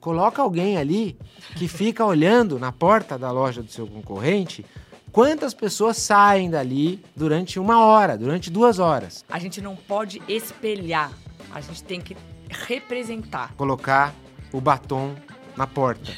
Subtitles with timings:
[0.00, 1.18] Coloca alguém ali
[1.56, 4.64] que fica olhando na porta da loja do seu concorrente
[5.10, 9.24] quantas pessoas saem dali durante uma hora, durante duas horas.
[9.28, 11.10] A gente não pode espelhar,
[11.50, 12.16] a gente tem que
[12.48, 13.52] representar.
[13.56, 14.14] Colocar
[14.52, 15.16] o batom
[15.56, 16.12] na porta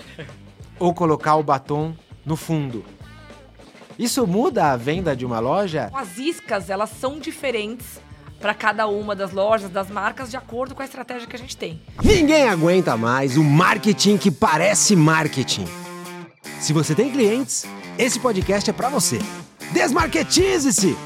[0.79, 2.85] ou colocar o batom no fundo.
[3.99, 5.91] Isso muda a venda de uma loja?
[5.95, 7.99] As iscas, elas são diferentes
[8.41, 11.57] para cada uma das lojas, das marcas, de acordo com a estratégia que a gente
[11.57, 11.81] tem.
[12.03, 15.67] Ninguém aguenta mais o marketing que parece marketing.
[16.59, 17.67] Se você tem clientes,
[17.99, 19.19] esse podcast é para você.
[19.73, 20.97] Desmarketize-se!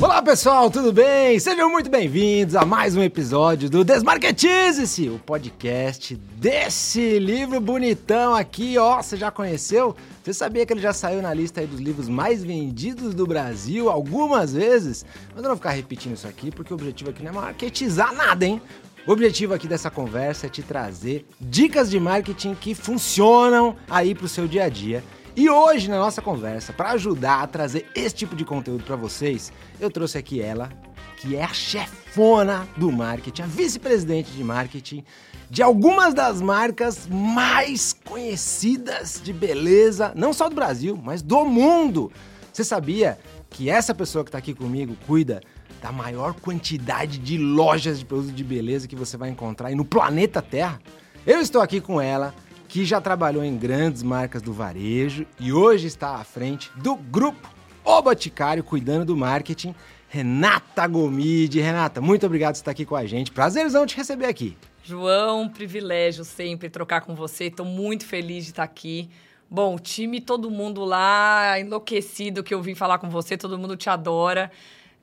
[0.00, 1.38] Olá pessoal, tudo bem?
[1.38, 8.76] Sejam muito bem-vindos a mais um episódio do Desmarketize-se, o podcast desse livro bonitão aqui,
[8.76, 9.00] ó.
[9.00, 9.96] Você já conheceu?
[10.26, 14.52] Você sabia que ele já saiu na lista dos livros mais vendidos do Brasil algumas
[14.52, 15.06] vezes?
[15.28, 18.12] Mas eu não vou ficar repetindo isso aqui porque o objetivo aqui não é marketizar
[18.12, 18.60] nada, hein?
[19.06, 24.26] O objetivo aqui dessa conversa é te trazer dicas de marketing que funcionam aí pro
[24.26, 25.04] seu dia a dia.
[25.36, 29.52] E hoje, na nossa conversa, para ajudar a trazer esse tipo de conteúdo para vocês,
[29.78, 30.70] eu trouxe aqui ela,
[31.18, 35.04] que é a chefona do marketing, a vice-presidente de marketing
[35.48, 42.10] de algumas das marcas mais conhecidas de beleza, não só do Brasil, mas do mundo.
[42.52, 43.18] Você sabia
[43.50, 45.40] que essa pessoa que está aqui comigo cuida
[45.80, 50.42] da maior quantidade de lojas de produtos de beleza que você vai encontrar no planeta
[50.42, 50.80] Terra?
[51.26, 52.34] Eu estou aqui com ela,
[52.68, 57.48] que já trabalhou em grandes marcas do varejo e hoje está à frente do grupo
[57.84, 59.74] O Boticário, cuidando do marketing.
[60.08, 61.60] Renata Gomide.
[61.60, 63.30] Renata, muito obrigado por estar aqui com a gente.
[63.30, 64.56] Prazerzão te receber aqui.
[64.86, 67.46] João, privilégio sempre trocar com você.
[67.46, 69.10] Estou muito feliz de estar aqui.
[69.50, 73.90] Bom, time, todo mundo lá enlouquecido que eu vim falar com você, todo mundo te
[73.90, 74.48] adora.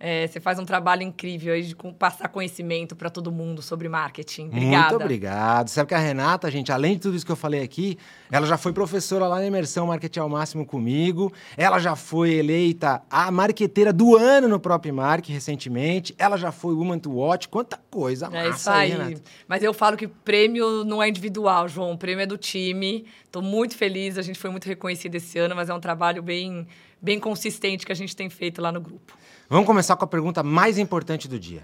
[0.05, 4.47] É, você faz um trabalho incrível aí de passar conhecimento para todo mundo sobre marketing.
[4.47, 4.89] Obrigada.
[4.89, 5.69] Muito obrigado.
[5.69, 7.97] Sabe que a Renata, gente, além de tudo isso que eu falei aqui,
[8.29, 11.31] ela já foi professora lá na Imersão Marketing ao Máximo comigo.
[11.55, 16.13] Ela já foi eleita a marqueteira do ano no próprio Mark recentemente.
[16.17, 17.47] Ela já foi Woman to Watch.
[17.47, 18.89] Quanta coisa massa É isso aí.
[18.89, 19.21] Renata.
[19.47, 21.93] Mas eu falo que prêmio não é individual, João.
[21.93, 23.05] O prêmio é do time.
[23.23, 24.17] Estou muito feliz.
[24.17, 26.67] A gente foi muito reconhecido esse ano, mas é um trabalho bem,
[27.01, 29.23] bem consistente que a gente tem feito lá no grupo.
[29.53, 31.63] Vamos começar com a pergunta mais importante do dia.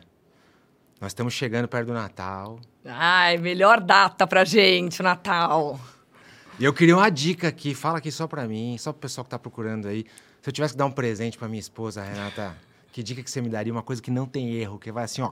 [1.02, 2.60] Nós estamos chegando perto do Natal.
[2.86, 5.80] Ai, melhor data pra gente, o Natal.
[6.60, 9.32] E eu queria uma dica aqui, fala aqui só pra mim, só pro pessoal que
[9.32, 10.06] tá procurando aí.
[10.40, 12.56] Se eu tivesse que dar um presente pra minha esposa, Renata,
[12.92, 13.74] que dica que você me daria?
[13.74, 15.32] Uma coisa que não tem erro, que vai assim, ó,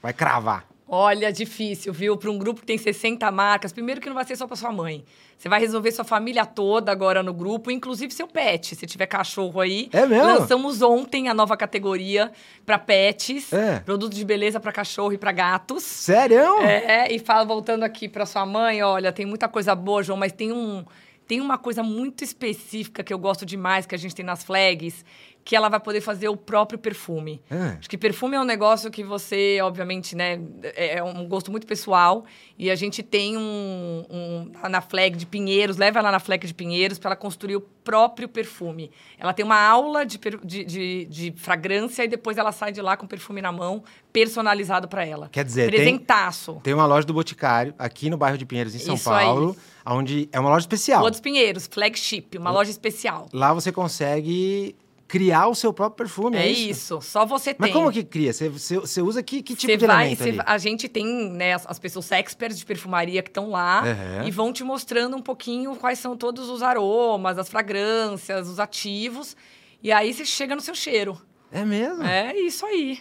[0.00, 0.64] vai cravar.
[0.88, 2.16] Olha, difícil, viu?
[2.16, 4.72] Para um grupo que tem 60 marcas, primeiro que não vai ser só para sua
[4.72, 5.04] mãe.
[5.36, 8.74] Você vai resolver sua família toda agora no grupo, inclusive seu pet.
[8.74, 9.90] Se tiver cachorro aí.
[9.92, 10.24] É mesmo?
[10.24, 12.32] Lançamos ontem a nova categoria
[12.64, 13.52] para pets.
[13.52, 13.80] É.
[13.80, 15.84] Produtos de beleza para cachorro e para gatos.
[15.84, 16.58] Sério?
[16.62, 20.32] É, e fala, voltando aqui para sua mãe, olha, tem muita coisa boa, João, mas
[20.32, 20.84] tem um.
[21.26, 25.04] Tem uma coisa muito específica que eu gosto demais, que a gente tem nas flags,
[25.48, 27.40] que ela vai poder fazer o próprio perfume.
[27.48, 27.78] É.
[27.78, 31.66] Acho que perfume é um negócio que você, obviamente, né, é, é um gosto muito
[31.66, 32.26] pessoal.
[32.58, 36.52] E a gente tem um, um na flag de Pinheiros, leva ela na flag de
[36.52, 38.90] Pinheiros para ela construir o próprio perfume.
[39.18, 42.94] Ela tem uma aula de, de, de, de, fragrância e depois ela sai de lá
[42.94, 43.82] com o perfume na mão,
[44.12, 45.30] personalizado para ela.
[45.32, 46.52] Quer dizer, Presentaço.
[46.56, 49.56] Tem, tem uma loja do Boticário aqui no bairro de Pinheiros, em São Isso Paulo.
[49.86, 49.96] Aí.
[49.96, 51.00] Onde é uma loja especial.
[51.00, 53.26] Rua dos Pinheiros, flagship, uma loja especial.
[53.32, 54.76] Lá você consegue
[55.08, 56.36] criar o seu próprio perfume.
[56.36, 56.98] É, é isso?
[56.98, 57.00] isso?
[57.00, 57.56] só você tem.
[57.58, 58.32] Mas como que cria?
[58.32, 60.40] Você, você, você usa que, que tipo você de vai, elemento ali?
[60.44, 64.28] A gente tem né, as, as pessoas experts de perfumaria que estão lá uhum.
[64.28, 69.34] e vão te mostrando um pouquinho quais são todos os aromas, as fragrâncias, os ativos.
[69.82, 71.20] E aí você chega no seu cheiro.
[71.50, 72.04] É mesmo?
[72.04, 73.00] É isso aí.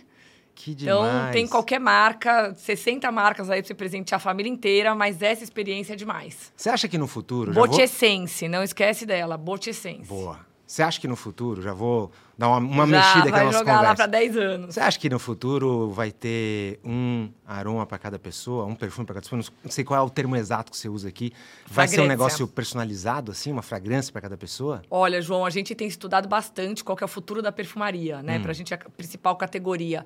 [0.56, 0.98] Que demais.
[0.98, 5.44] Então, tem qualquer marca, 60 marcas aí pra você presentear a família inteira, mas essa
[5.44, 6.52] experiência é demais.
[6.56, 7.54] Você acha que no futuro...
[7.54, 10.08] Bote Essence, não esquece dela, Bote Essence.
[10.08, 10.48] Boa.
[10.68, 13.60] Você acha que no futuro, já vou dar uma, uma já, mexida aqui na nossa
[13.60, 13.64] conversa.
[13.64, 14.74] vai jogar lá para 10 anos.
[14.76, 19.16] Você acha que no futuro vai ter um aroma para cada pessoa, um perfume para
[19.16, 19.42] cada pessoa?
[19.64, 21.32] Não sei qual é o termo exato que você usa aqui.
[21.66, 24.82] Vai ser um negócio personalizado, assim, uma fragrância para cada pessoa?
[24.92, 28.38] Olha, João, a gente tem estudado bastante qual é o futuro da perfumaria, né?
[28.38, 28.42] Hum.
[28.42, 30.06] Para a gente, a principal categoria.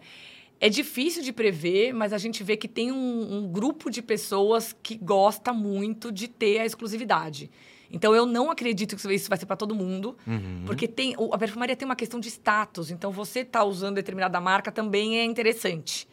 [0.60, 4.76] É difícil de prever, mas a gente vê que tem um, um grupo de pessoas
[4.84, 7.50] que gosta muito de ter a exclusividade.
[7.92, 10.64] Então eu não acredito que isso vai ser para todo mundo, uhum.
[10.66, 12.90] porque tem a perfumaria tem uma questão de status.
[12.92, 16.08] Então você tá usando determinada marca também é interessante.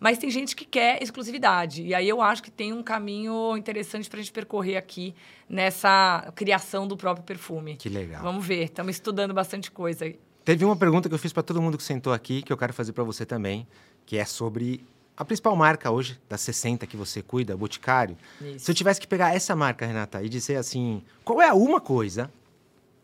[0.00, 1.82] Mas tem gente que quer exclusividade.
[1.82, 5.14] E aí eu acho que tem um caminho interessante para a gente percorrer aqui
[5.46, 7.76] nessa criação do próprio perfume.
[7.76, 8.22] Que legal.
[8.22, 10.10] Vamos ver, estamos estudando bastante coisa.
[10.42, 12.72] Teve uma pergunta que eu fiz para todo mundo que sentou aqui, que eu quero
[12.72, 13.68] fazer para você também,
[14.06, 14.82] que é sobre
[15.20, 18.16] a principal marca hoje, das 60 que você cuida, Boticário.
[18.40, 18.64] Isso.
[18.64, 21.78] Se eu tivesse que pegar essa marca, Renata, e dizer assim, qual é a uma
[21.78, 22.32] coisa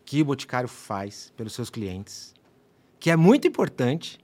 [0.03, 2.33] que o Boticário faz pelos seus clientes,
[2.99, 4.17] que é muito importante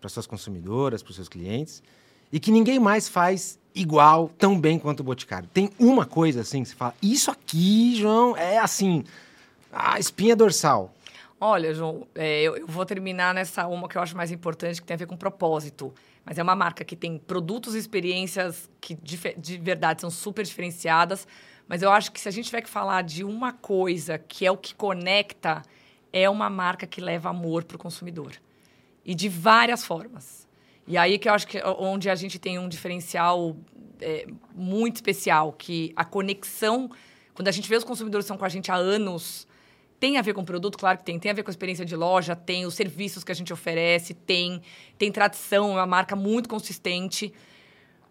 [0.00, 1.84] para suas consumidoras, para os seus clientes,
[2.32, 5.48] e que ninguém mais faz igual, tão bem quanto o Boticário.
[5.54, 9.04] Tem uma coisa assim, que você fala, isso aqui, João, é assim,
[9.72, 10.92] a espinha dorsal.
[11.40, 14.86] Olha, João, é, eu, eu, vou terminar nessa uma que eu acho mais importante, que
[14.86, 15.94] tem a ver com propósito.
[16.30, 20.44] Mas é uma marca que tem produtos e experiências que de, de verdade são super
[20.44, 21.26] diferenciadas.
[21.66, 24.50] Mas eu acho que se a gente tiver que falar de uma coisa que é
[24.52, 25.60] o que conecta,
[26.12, 28.34] é uma marca que leva amor para o consumidor.
[29.04, 30.46] E de várias formas.
[30.86, 33.56] E aí que eu acho que onde a gente tem um diferencial
[34.00, 36.88] é, muito especial, que a conexão,
[37.34, 39.48] quando a gente vê os consumidores que estão com a gente há anos,
[40.00, 41.18] tem a ver com o produto, claro que tem.
[41.18, 44.14] Tem a ver com a experiência de loja, tem os serviços que a gente oferece,
[44.14, 44.62] tem.
[44.98, 47.32] Tem tradição, é uma marca muito consistente.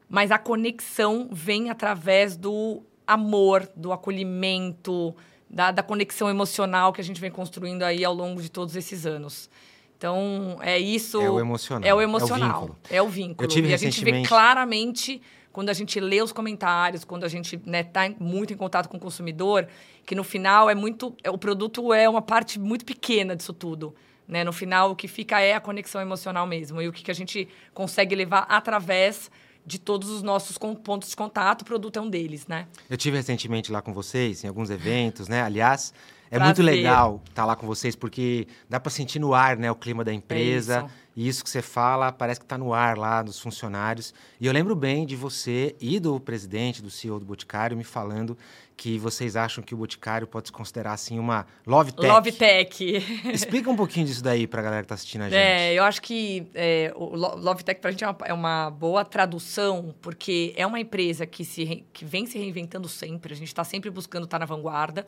[0.08, 5.16] Mas a conexão vem através do amor, do acolhimento,
[5.50, 9.08] da, da conexão emocional que a gente vem construindo aí ao longo de todos esses
[9.08, 9.50] anos.
[9.98, 11.20] Então, é isso.
[11.20, 11.90] É o emocional.
[11.90, 12.48] É o emocional.
[12.48, 12.78] É o vínculo.
[12.90, 13.46] É o vínculo.
[13.46, 15.22] Eu tive e a gente vê claramente
[15.52, 18.88] quando a gente lê os comentários, quando a gente está né, tá muito em contato
[18.88, 19.68] com o consumidor,
[20.06, 21.16] que no final é muito.
[21.24, 23.96] É, o produto é uma parte muito pequena disso tudo.
[24.28, 24.44] Né?
[24.44, 26.82] No final, o que fica é a conexão emocional mesmo.
[26.82, 29.32] E o que, que a gente consegue levar através
[29.66, 32.68] de todos os nossos pontos de contato, o produto é um deles, né?
[32.90, 35.44] Eu tive recentemente lá com vocês, em alguns eventos, né?
[35.44, 35.94] Aliás,
[36.32, 39.72] é muito legal estar tá lá com vocês, porque dá para sentir no ar, né,
[39.72, 40.88] o clima da empresa.
[41.06, 44.14] É e isso que você fala parece que está no ar lá dos funcionários.
[44.40, 48.38] E eu lembro bem de você e do presidente, do CEO do Boticário, me falando
[48.78, 52.08] que vocês acham que o Boticário pode se considerar assim uma love tech.
[52.08, 53.04] Love tech.
[53.34, 55.38] Explica um pouquinho disso daí para a galera que está assistindo a gente.
[55.38, 58.70] É, eu acho que é, o love tech para a gente é uma, é uma,
[58.70, 63.34] boa tradução, porque é uma empresa que, se, que vem se reinventando sempre.
[63.34, 65.06] A gente está sempre buscando estar tá na vanguarda.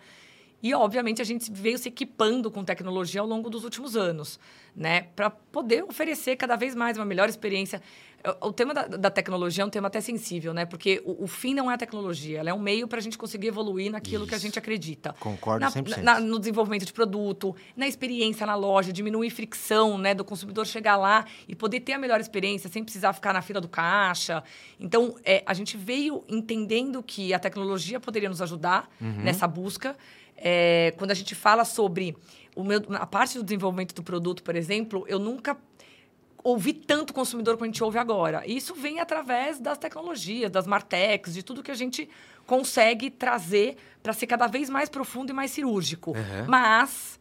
[0.61, 4.39] E, obviamente, a gente veio se equipando com tecnologia ao longo dos últimos anos,
[4.75, 5.07] né?
[5.15, 7.81] Para poder oferecer cada vez mais uma melhor experiência.
[8.39, 10.63] O tema da, da tecnologia é um tema até sensível, né?
[10.63, 13.17] Porque o, o, fim não é a tecnologia, ela é um meio para a gente
[13.17, 14.29] conseguir evoluir naquilo Isso.
[14.29, 15.15] que a gente acredita.
[15.19, 15.97] Concordo na, 100%.
[16.03, 20.13] Na, no desenvolvimento de produto, na experiência na loja, diminuir fricção, né?
[20.13, 23.59] Do consumidor chegar lá e poder ter a melhor experiência sem precisar ficar na fila
[23.59, 24.43] do caixa.
[24.79, 29.23] Então, é, a gente veio entendendo que a tecnologia poderia nos ajudar uhum.
[29.23, 29.97] nessa busca.
[30.37, 32.15] É, quando a gente fala sobre
[32.55, 35.57] o meu, a parte do desenvolvimento do produto, por exemplo, eu nunca
[36.43, 38.43] ouvi tanto consumidor como a gente ouve agora.
[38.45, 42.09] E isso vem através das tecnologias, das martechs, de tudo que a gente
[42.45, 46.11] consegue trazer para ser cada vez mais profundo e mais cirúrgico.
[46.11, 46.45] Uhum.
[46.47, 47.19] Mas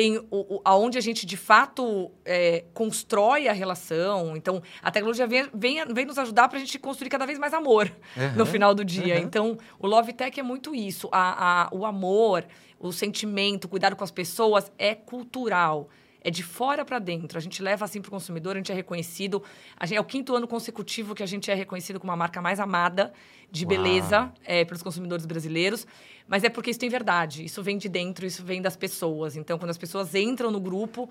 [0.00, 4.34] tem o, o, aonde a gente de fato é, constrói a relação.
[4.34, 7.52] Então, a tecnologia vem, vem, vem nos ajudar para a gente construir cada vez mais
[7.52, 9.16] amor uhum, no final do dia.
[9.16, 9.20] Uhum.
[9.20, 11.06] Então, o Love Tech é muito isso.
[11.12, 12.46] A, a, o amor,
[12.78, 15.90] o sentimento, o cuidado com as pessoas é cultural.
[16.22, 17.38] É de fora para dentro.
[17.38, 19.42] A gente leva assim para o consumidor, a gente é reconhecido.
[19.82, 22.60] Gente, é o quinto ano consecutivo que a gente é reconhecido como a marca mais
[22.60, 23.12] amada
[23.50, 23.68] de Uau.
[23.68, 25.86] beleza é, pelos consumidores brasileiros.
[26.28, 27.44] Mas é porque isso tem verdade.
[27.44, 29.36] Isso vem de dentro, isso vem das pessoas.
[29.36, 31.08] Então, quando as pessoas entram no grupo,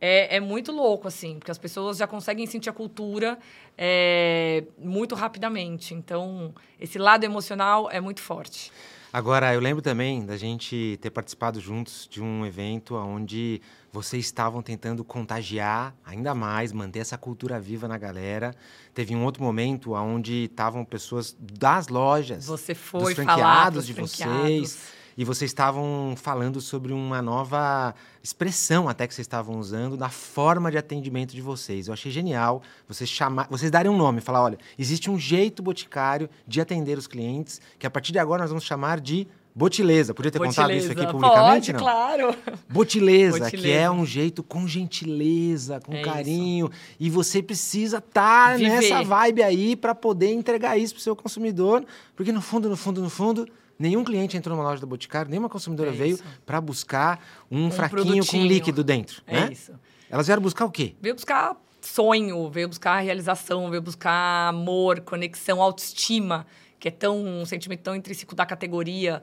[0.00, 3.38] é, é muito louco, assim, porque as pessoas já conseguem sentir a cultura
[3.78, 5.94] é, muito rapidamente.
[5.94, 8.72] Então, esse lado emocional é muito forte.
[9.12, 13.60] Agora, eu lembro também da gente ter participado juntos de um evento onde
[13.92, 18.54] vocês estavam tentando contagiar ainda mais, manter essa cultura viva na galera.
[18.94, 24.40] Teve um outro momento onde estavam pessoas das lojas, Você foi dos franqueados de franqueados.
[24.46, 24.78] vocês,
[25.16, 30.70] e vocês estavam falando sobre uma nova expressão até que vocês estavam usando na forma
[30.70, 31.88] de atendimento de vocês.
[31.88, 36.28] Eu achei genial vocês chamar, vocês darem um nome, falar, olha, existe um jeito boticário
[36.46, 40.30] de atender os clientes que a partir de agora nós vamos chamar de Botileza, podia
[40.30, 40.62] ter Botileza.
[40.62, 41.80] contado isso aqui publicamente, Pode, não?
[41.80, 42.34] claro.
[42.70, 46.96] Botileza, Botileza, que é um jeito com gentileza, com é carinho, isso.
[46.98, 51.84] e você precisa estar tá nessa vibe aí para poder entregar isso pro seu consumidor,
[52.16, 53.46] porque no fundo, no fundo, no fundo,
[53.82, 57.70] nenhum cliente entrou numa loja da Boticário, nenhuma consumidora é veio para buscar um, um
[57.70, 59.52] fraquinho com líquido dentro, é né?
[59.52, 59.72] isso.
[60.08, 60.94] Elas vieram buscar o quê?
[61.00, 66.46] Veio buscar sonho, veio buscar realização, veio buscar amor, conexão, autoestima
[66.82, 69.22] que é tão um sentimento tão intrínseco da categoria.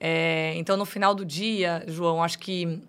[0.00, 2.82] É, então, no final do dia, João, acho que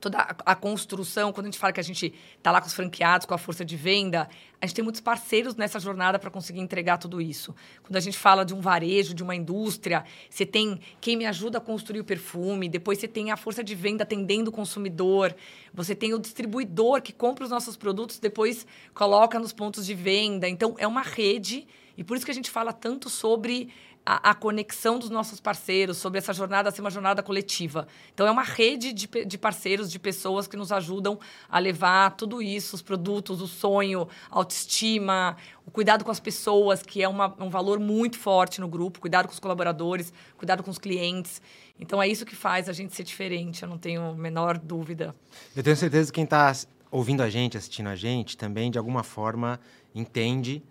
[0.00, 3.26] toda a, construção, quando a gente fala que a gente está lá com os franqueados,
[3.26, 4.28] com a força de venda,
[4.60, 7.54] a gente tem muitos parceiros nessa jornada para conseguir entregar tudo isso.
[7.82, 11.58] Quando a gente fala de um varejo, de uma indústria, você tem quem me ajuda
[11.58, 15.34] a construir o perfume, depois você tem a força de venda atendendo o consumidor,
[15.72, 20.48] você tem o distribuidor que compra os nossos produtos, depois coloca nos pontos de venda.
[20.48, 21.66] Então, é uma rede,
[21.96, 23.68] e por isso que a gente fala tanto sobre
[24.04, 27.86] a, a, conexão dos nossos parceiros, sobre essa jornada ser uma jornada coletiva.
[28.12, 32.40] Então, é uma rede de, de parceiros, de pessoas que nos ajudam a levar tudo
[32.40, 37.34] isso, os produtos, o sonho, a autoestima, o cuidado com as pessoas, que é uma,
[37.38, 41.40] um valor muito forte no grupo, cuidado com os colaboradores, cuidado com os clientes.
[41.78, 45.14] Então, é isso que faz a gente ser diferente, eu não tenho a menor dúvida.
[45.54, 46.52] Eu tenho certeza que quem está
[46.90, 49.60] ouvindo a gente, assistindo a gente, também, de alguma forma,
[49.94, 50.62] entende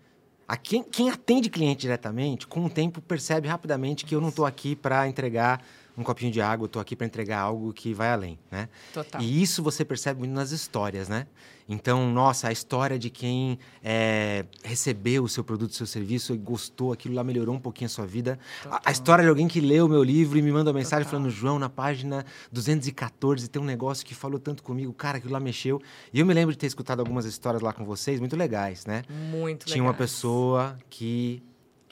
[0.49, 4.47] a quem, quem atende cliente diretamente, com o tempo, percebe rapidamente que eu não estou
[4.47, 5.63] aqui para entregar
[5.95, 8.67] um copinho de água, eu estou aqui para entregar algo que vai além, né?
[8.91, 9.21] Total.
[9.21, 11.27] E isso você percebe muito nas histórias, né?
[11.69, 16.37] Então, nossa, a história de quem é, recebeu o seu produto, o seu serviço e
[16.37, 18.39] gostou, aquilo lá melhorou um pouquinho a sua vida.
[18.65, 21.05] A, a, história de alguém que leu o meu livro e me manda uma mensagem
[21.05, 21.19] Total.
[21.19, 25.39] falando, João, na página 214 tem um negócio que falou tanto comigo, cara, aquilo lá
[25.39, 25.79] mexeu.
[26.11, 29.03] E eu me lembro de ter escutado algumas histórias lá com vocês, muito legais, né?
[29.07, 29.91] Muito Tinha legais.
[29.91, 31.43] uma pessoa que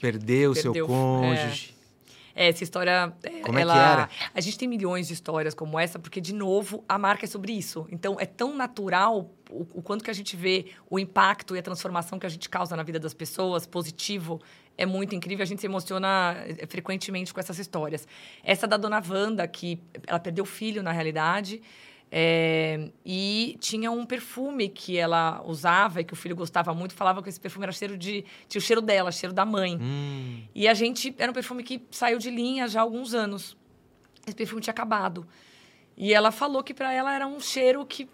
[0.02, 1.72] perdeu o seu cônjuge.
[1.72, 1.77] É é,
[2.46, 3.14] essa história.
[3.24, 4.10] É, como ela, é que era?
[4.34, 7.54] A gente tem milhões de histórias como essa, porque, de novo, a marca é sobre
[7.54, 7.88] isso.
[7.92, 11.62] Então, é tão natural o, o quanto que a gente vê o impacto e a
[11.62, 14.42] transformação que a gente causa na vida das pessoas, positivo,
[14.78, 15.44] é muito incrível.
[15.44, 18.08] A gente se emociona é, frequentemente com essas histórias.
[18.44, 21.62] Essa da dona Wanda, que ela perdeu o filho, na realidade.
[22.10, 27.22] É, e tinha um perfume que ela usava e que o filho gostava muito, falava
[27.22, 28.24] que esse perfume era cheiro de.
[28.48, 29.78] tinha o cheiro dela, cheiro da mãe.
[29.80, 30.44] Hum.
[30.56, 31.14] E a gente.
[31.18, 33.58] Era um perfume que saiu de linha já há alguns anos.
[34.26, 35.28] Esse perfume tinha acabado.
[35.98, 38.08] E ela falou que para ela era um cheiro que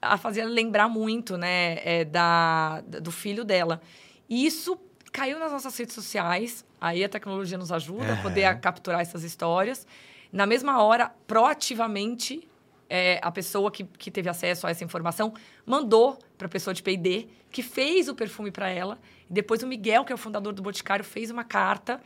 [0.00, 3.80] a fazia lembrar muito, né, é, da, do filho dela.
[4.28, 4.78] E isso
[5.12, 6.64] caiu nas nossas redes sociais.
[6.80, 8.12] Aí a tecnologia nos ajuda é.
[8.12, 9.86] a poder capturar essas histórias.
[10.32, 12.48] Na mesma hora, proativamente,
[12.88, 15.34] é, a pessoa que, que teve acesso a essa informação
[15.66, 18.98] mandou para a pessoa de P&D, que fez o perfume para ela.
[19.28, 22.00] Depois o Miguel, que é o fundador do Boticário, fez uma carta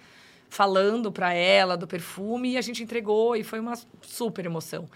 [0.49, 4.89] falando para ela do perfume e a gente entregou e foi uma super emoção.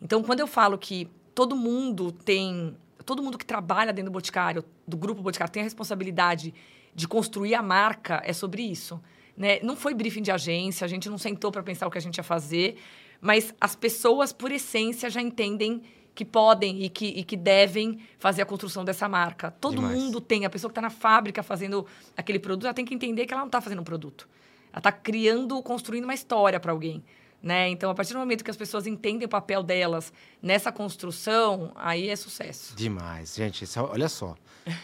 [0.00, 4.64] Então, quando eu falo que todo mundo tem, todo mundo que trabalha dentro do Boticário,
[4.86, 6.54] do grupo Boticário, tem a responsabilidade
[6.94, 9.00] de construir a marca, é sobre isso.
[9.36, 9.60] Né?
[9.62, 12.16] Não foi briefing de agência, a gente não sentou para pensar o que a gente
[12.16, 12.76] ia fazer
[13.22, 15.80] mas as pessoas, por essência, já entendem
[16.12, 19.52] que podem e que, e que devem fazer a construção dessa marca.
[19.52, 19.96] Todo Demais.
[19.96, 20.44] mundo tem.
[20.44, 21.86] A pessoa que está na fábrica fazendo
[22.16, 24.28] aquele produto, ela tem que entender que ela não está fazendo um produto.
[24.72, 27.02] Ela está criando, construindo uma história para alguém.
[27.42, 27.68] Né?
[27.70, 32.08] Então, a partir do momento que as pessoas entendem o papel delas nessa construção, aí
[32.08, 32.76] é sucesso.
[32.76, 33.34] Demais.
[33.34, 34.36] Gente, isso, olha só.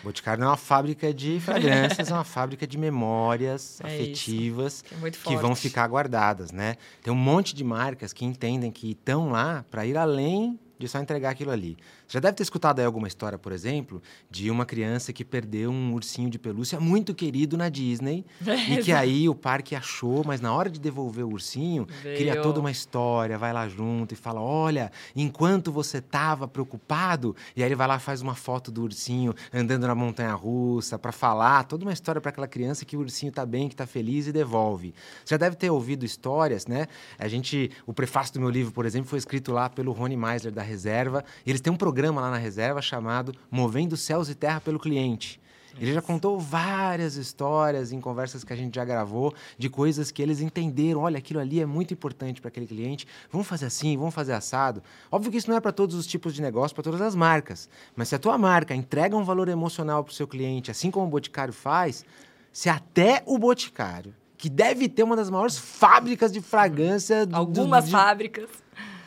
[0.02, 4.94] Boticário não é uma fábrica de fragrâncias, é uma fábrica de memórias é afetivas que,
[5.06, 6.76] é que, vão ficar guardadas, né?
[7.00, 10.98] Tem um monte de marcas que entendem que estão lá para ir além de só
[10.98, 11.76] entregar aquilo ali.
[12.08, 15.92] Já deve ter escutado aí alguma história, por exemplo, de uma criança que perdeu um
[15.92, 20.40] ursinho de pelúcia muito querido na Disney é, e que aí o parque achou, mas
[20.40, 22.16] na hora de devolver o ursinho, Veio.
[22.16, 27.62] cria toda uma história, vai lá junto e fala: "Olha, enquanto você estava preocupado", e
[27.62, 31.64] aí ele vai lá faz uma foto do ursinho andando na montanha russa para falar
[31.64, 34.32] toda uma história para aquela criança que o ursinho está bem, que está feliz e
[34.32, 34.94] devolve.
[35.22, 36.86] Você já deve ter ouvido histórias, né?
[37.18, 40.54] A gente, o prefácio do meu livro, por exemplo, foi escrito lá pelo Rony Meisler
[40.54, 44.34] da Reserva, e eles têm um programa programa lá na reserva chamado Movendo Céus e
[44.36, 45.40] Terra pelo Cliente.
[45.80, 50.22] Ele já contou várias histórias em conversas que a gente já gravou de coisas que
[50.22, 51.00] eles entenderam.
[51.00, 53.04] Olha, aquilo ali é muito importante para aquele cliente.
[53.32, 54.80] Vamos fazer assim, vamos fazer assado.
[55.10, 57.68] Óbvio que isso não é para todos os tipos de negócio, para todas as marcas.
[57.96, 61.04] Mas se a tua marca entrega um valor emocional para o seu cliente, assim como
[61.04, 62.04] o Boticário faz,
[62.52, 67.26] se até o Boticário, que deve ter uma das maiores fábricas de fragrância...
[67.32, 68.48] Algumas do, de, fábricas.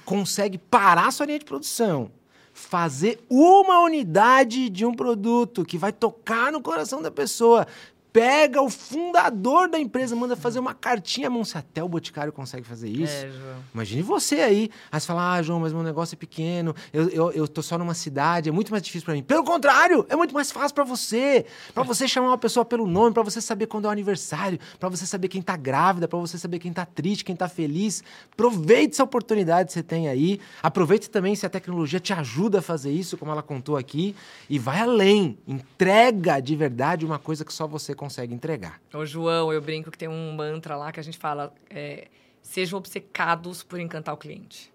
[0.04, 2.12] Consegue parar sua linha de produção
[2.54, 7.66] fazer uma unidade de um produto que vai tocar no coração da pessoa,
[8.14, 12.66] pega o fundador da empresa, manda fazer uma cartinha, mão, se até o Boticário consegue
[12.66, 13.26] fazer isso.
[13.26, 13.64] É, João.
[13.74, 14.70] Imagine você aí.
[14.92, 17.78] Aí você fala, ah, João, mas meu negócio é pequeno, eu, eu, eu tô só
[17.78, 19.24] numa cidade, é muito mais difícil para mim.
[19.24, 21.46] Pelo contrário, é muito mais fácil para você.
[21.74, 24.90] para você chamar uma pessoa pelo nome, para você saber quando é o aniversário, para
[24.90, 28.04] você saber quem tá grávida, para você saber quem tá triste, quem tá feliz.
[28.34, 30.40] Aproveite essa oportunidade que você tem aí.
[30.62, 34.16] Aproveite também se a tecnologia te ajuda a fazer isso, como ela contou aqui,
[34.50, 35.38] e vai além.
[35.48, 38.82] Entrega de verdade uma coisa que só você consegue entregar.
[38.92, 42.08] Ô, João, eu brinco que tem um mantra lá que a gente fala: é,
[42.42, 44.74] sejam obcecados por encantar o cliente.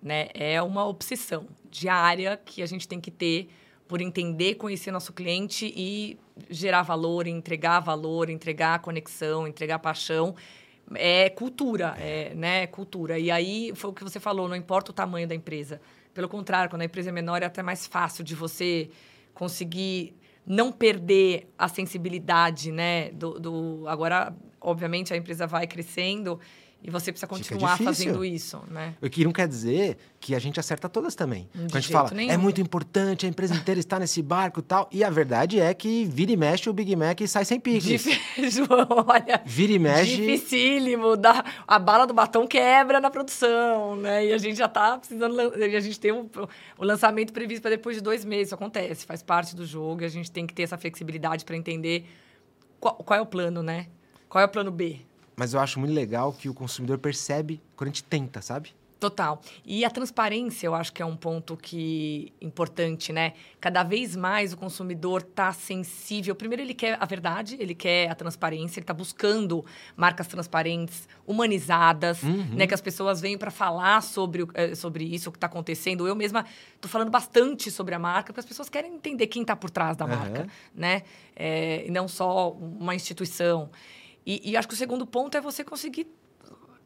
[0.00, 0.28] né?
[0.32, 3.48] É uma obsessão diária que a gente tem que ter
[3.88, 6.16] por entender, conhecer nosso cliente e
[6.48, 10.36] gerar valor, entregar valor, entregar conexão, entregar paixão.
[10.94, 12.68] É cultura, é, né?
[12.68, 13.18] Cultura.
[13.18, 15.80] E aí foi o que você falou, não importa o tamanho da empresa.
[16.14, 18.90] Pelo contrário, quando a empresa é menor, é até mais fácil de você
[19.34, 20.14] conseguir
[20.46, 23.10] não perder a sensibilidade, né?
[23.10, 26.40] Do, do, agora, obviamente, a empresa vai crescendo
[26.82, 28.94] e você precisa continuar fazendo isso, né?
[29.02, 31.48] O que não quer dizer que a gente acerta todas também.
[31.52, 32.32] De Quando a gente fala, é nenhum.
[32.32, 34.88] é muito importante, a empresa inteira está nesse barco e tal.
[34.90, 37.84] E a verdade é que vira e mexe o Big Mac e sai sem piques.
[37.84, 38.66] Difícil,
[39.06, 39.42] olha.
[39.44, 40.16] Vira e mexe.
[40.16, 41.08] Dificílimo.
[41.68, 44.26] A bala do batom quebra na produção, né?
[44.26, 45.38] E a gente já está precisando.
[45.58, 46.30] E a gente tem o,
[46.78, 48.48] o lançamento previsto para depois de dois meses.
[48.48, 50.02] Isso acontece, faz parte do jogo.
[50.02, 52.06] E a gente tem que ter essa flexibilidade para entender
[52.80, 53.86] qual, qual é o plano, né?
[54.30, 55.00] Qual é o plano B?
[55.40, 58.74] Mas eu acho muito legal que o consumidor percebe quando a gente tenta, sabe?
[58.98, 59.40] Total.
[59.64, 63.32] E a transparência, eu acho que é um ponto que importante, né?
[63.58, 66.34] Cada vez mais o consumidor está sensível.
[66.34, 69.64] Primeiro, ele quer a verdade, ele quer a transparência, ele está buscando
[69.96, 72.48] marcas transparentes, humanizadas, uhum.
[72.52, 72.66] né?
[72.66, 76.06] Que as pessoas venham para falar sobre, eh, sobre isso, o que está acontecendo.
[76.06, 76.44] Eu mesma
[76.74, 79.96] estou falando bastante sobre a marca, porque as pessoas querem entender quem está por trás
[79.96, 80.14] da uhum.
[80.14, 81.02] marca, né?
[81.34, 83.70] É, e não só uma instituição.
[84.24, 86.06] E, e acho que o segundo ponto é você conseguir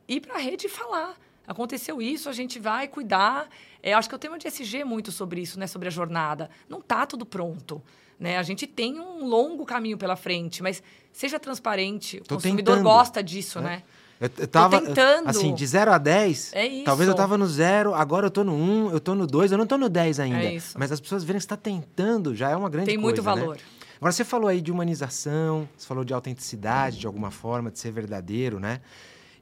[0.09, 1.17] ir para a rede e falar.
[1.47, 3.49] Aconteceu isso, a gente vai cuidar.
[3.83, 5.67] É, acho que o tema de SG é muito sobre isso, né?
[5.67, 6.49] Sobre a jornada.
[6.69, 7.83] Não está tudo pronto.
[8.19, 8.39] Né?
[8.39, 12.19] A gente tem um longo caminho pela frente, mas seja transparente.
[12.19, 13.77] O consumidor tentando, gosta disso, né?
[13.77, 13.83] né?
[14.21, 15.29] Eu, eu tava, tentando.
[15.29, 18.55] assim, de 0 a 10, é talvez eu tava no 0, agora eu tô no
[18.55, 20.43] 1, um, eu tô no 2, eu não tô no 10 ainda.
[20.43, 20.59] É.
[20.77, 23.25] Mas as pessoas verem que você tá tentando, já é uma grande tem coisa, Tem
[23.25, 23.57] muito valor.
[23.57, 23.63] Né?
[24.05, 27.91] Agora, você falou aí de humanização, você falou de autenticidade, de alguma forma, de ser
[27.91, 28.83] verdadeiro, né?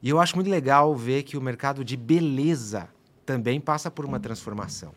[0.01, 2.87] E eu acho muito legal ver que o mercado de beleza
[3.25, 4.93] também passa por uma transformação.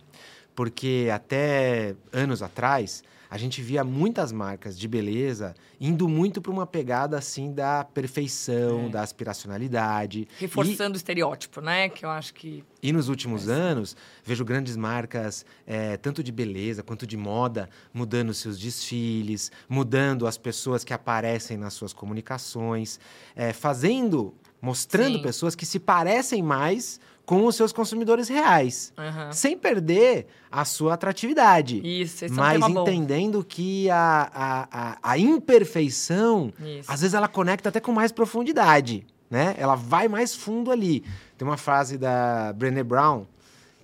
[0.54, 6.66] Porque até anos atrás, a gente via muitas marcas de beleza indo muito para uma
[6.66, 8.88] pegada assim da perfeição, é.
[8.88, 10.28] da aspiracionalidade.
[10.38, 11.88] Reforçando e, o estereótipo, né?
[11.88, 12.64] Que eu acho que.
[12.82, 13.52] E nos últimos é.
[13.52, 20.26] anos, vejo grandes marcas, é, tanto de beleza quanto de moda, mudando seus desfiles, mudando
[20.26, 23.00] as pessoas que aparecem nas suas comunicações,
[23.34, 25.22] é, fazendo, mostrando Sim.
[25.22, 29.32] pessoas que se parecem mais com os seus consumidores reais, uhum.
[29.32, 31.82] sem perder a sua atratividade.
[31.84, 36.90] Isso, esse mas é um entendendo que a, a, a, a imperfeição, Isso.
[36.90, 39.56] às vezes, ela conecta até com mais profundidade, né?
[39.58, 41.04] Ela vai mais fundo ali.
[41.36, 43.26] Tem uma frase da Brené Brown,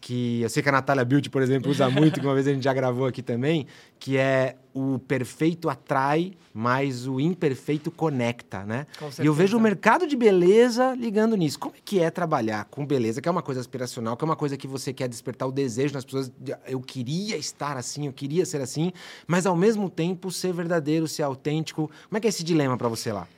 [0.02, 2.52] que eu sei que a Natália Beauty, por exemplo, usa muito, que uma vez a
[2.52, 3.68] gente já gravou aqui também,
[4.00, 8.84] que é o perfeito atrai, mas o imperfeito conecta, né?
[9.22, 11.56] E eu vejo o mercado de beleza ligando nisso.
[11.56, 14.34] Como é que é trabalhar com beleza, que é uma coisa aspiracional, que é uma
[14.34, 16.32] coisa que você quer despertar o desejo nas pessoas,
[16.66, 18.92] eu queria estar assim, eu queria ser assim,
[19.24, 21.88] mas ao mesmo tempo ser verdadeiro, ser autêntico.
[22.08, 23.28] Como é que é esse dilema para você lá?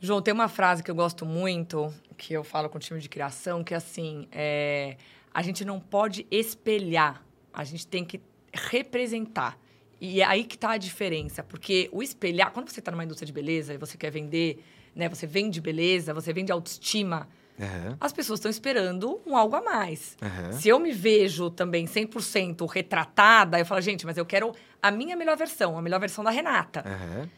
[0.00, 3.08] João, tem uma frase que eu gosto muito, que eu falo com o time de
[3.08, 4.96] criação, que é assim, é
[5.38, 8.20] a gente não pode espelhar, a gente tem que
[8.52, 9.56] representar.
[10.00, 13.24] E é aí que está a diferença, porque o espelhar, quando você está numa indústria
[13.24, 14.64] de beleza e você quer vender,
[14.96, 17.96] né, você vende beleza, você vende autoestima, Uhum.
[18.00, 20.16] As pessoas estão esperando um algo a mais.
[20.22, 20.52] Uhum.
[20.52, 25.16] Se eu me vejo também 100% retratada, eu falo, gente, mas eu quero a minha
[25.16, 26.84] melhor versão, a melhor versão da Renata.
[26.86, 27.28] Uhum.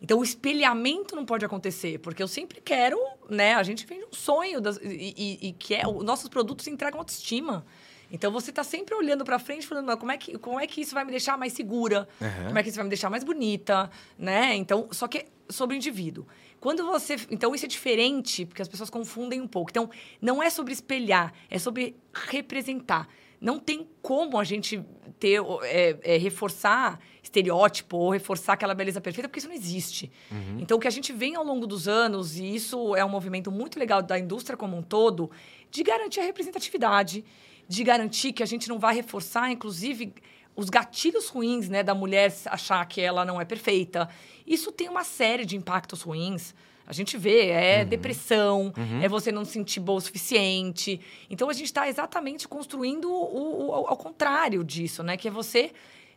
[0.00, 3.54] Então, o espelhamento não pode acontecer, porque eu sempre quero, né?
[3.54, 6.98] A gente vende um sonho das, e, e, e, que é, os nossos produtos entregam
[6.98, 7.66] autoestima.
[8.10, 10.94] Então, você está sempre olhando para frente, falando, como é, que, como é que isso
[10.94, 12.08] vai me deixar mais segura?
[12.20, 12.46] Uhum.
[12.46, 13.90] Como é que isso vai me deixar mais bonita?
[14.18, 14.56] Né?
[14.56, 16.26] Então, só que sobre o indivíduo.
[16.58, 17.16] Quando você...
[17.30, 19.70] Então, isso é diferente, porque as pessoas confundem um pouco.
[19.70, 23.06] Então, não é sobre espelhar, é sobre representar
[23.40, 24.84] não tem como a gente
[25.18, 30.10] ter é, é, reforçar estereótipo ou reforçar aquela beleza perfeita, porque isso não existe.
[30.30, 30.58] Uhum.
[30.58, 33.50] Então, o que a gente vem ao longo dos anos, e isso é um movimento
[33.50, 35.30] muito legal da indústria como um todo,
[35.70, 37.24] de garantir a representatividade,
[37.68, 40.12] de garantir que a gente não vai reforçar, inclusive,
[40.56, 44.08] os gatilhos ruins né, da mulher achar que ela não é perfeita.
[44.46, 46.54] Isso tem uma série de impactos ruins.
[46.90, 47.88] A gente vê, é uhum.
[47.88, 49.00] depressão, uhum.
[49.00, 51.00] é você não se sentir boa o suficiente.
[51.30, 55.16] Então a gente está exatamente construindo o, o, ao contrário disso, né?
[55.16, 55.70] Que é você,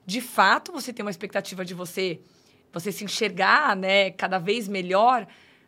[0.03, 2.21] de fato, você tem uma expectativa de você,
[2.71, 5.27] você se enxergar, né, cada vez melhor,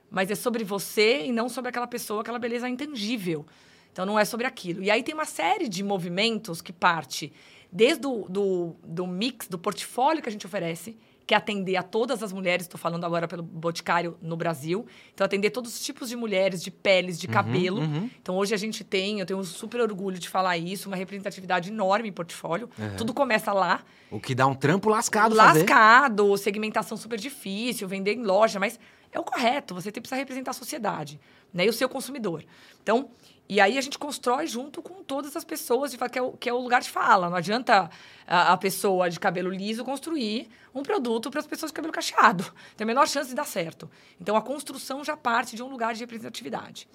[0.10, 3.46] mas é sobre você e não sobre aquela pessoa, aquela beleza intangível.
[3.92, 4.82] Então não é sobre aquilo.
[4.82, 7.32] E aí tem uma série de movimentos que parte
[7.72, 12.22] desde o do, do mix, do portfólio que a gente oferece, que atender a todas
[12.22, 14.86] as mulheres, estou falando agora pelo Boticário no Brasil.
[15.14, 17.82] Então, atender todos os tipos de mulheres, de peles, de cabelo.
[17.82, 18.10] uhum.
[18.22, 22.10] Então, hoje a gente tem, eu tenho super orgulho de falar isso, uma representatividade enorme
[22.10, 22.70] em portfólio.
[22.98, 23.84] Tudo começa lá.
[24.12, 25.60] O que dá um trampo lascado fazer.
[25.60, 28.80] Lascado, segmentação super difícil, vender em loja, mas
[29.12, 31.20] é o correto, você tem, precisa representar a sociedade,
[31.54, 31.66] né?
[31.66, 32.44] E o seu consumidor.
[32.84, 33.10] Então,
[33.48, 36.54] e aí a gente constrói junto com todas as pessoas, que, é o, que é
[36.54, 37.30] o lugar de fala.
[37.30, 37.90] Não adianta
[38.28, 42.44] a, a pessoa de cabelo liso construir um produto para as pessoas de cabelo cacheado.
[42.76, 43.90] Tem a menor chance de dar certo.
[44.20, 46.88] Então, a construção já parte de um lugar de representatividade.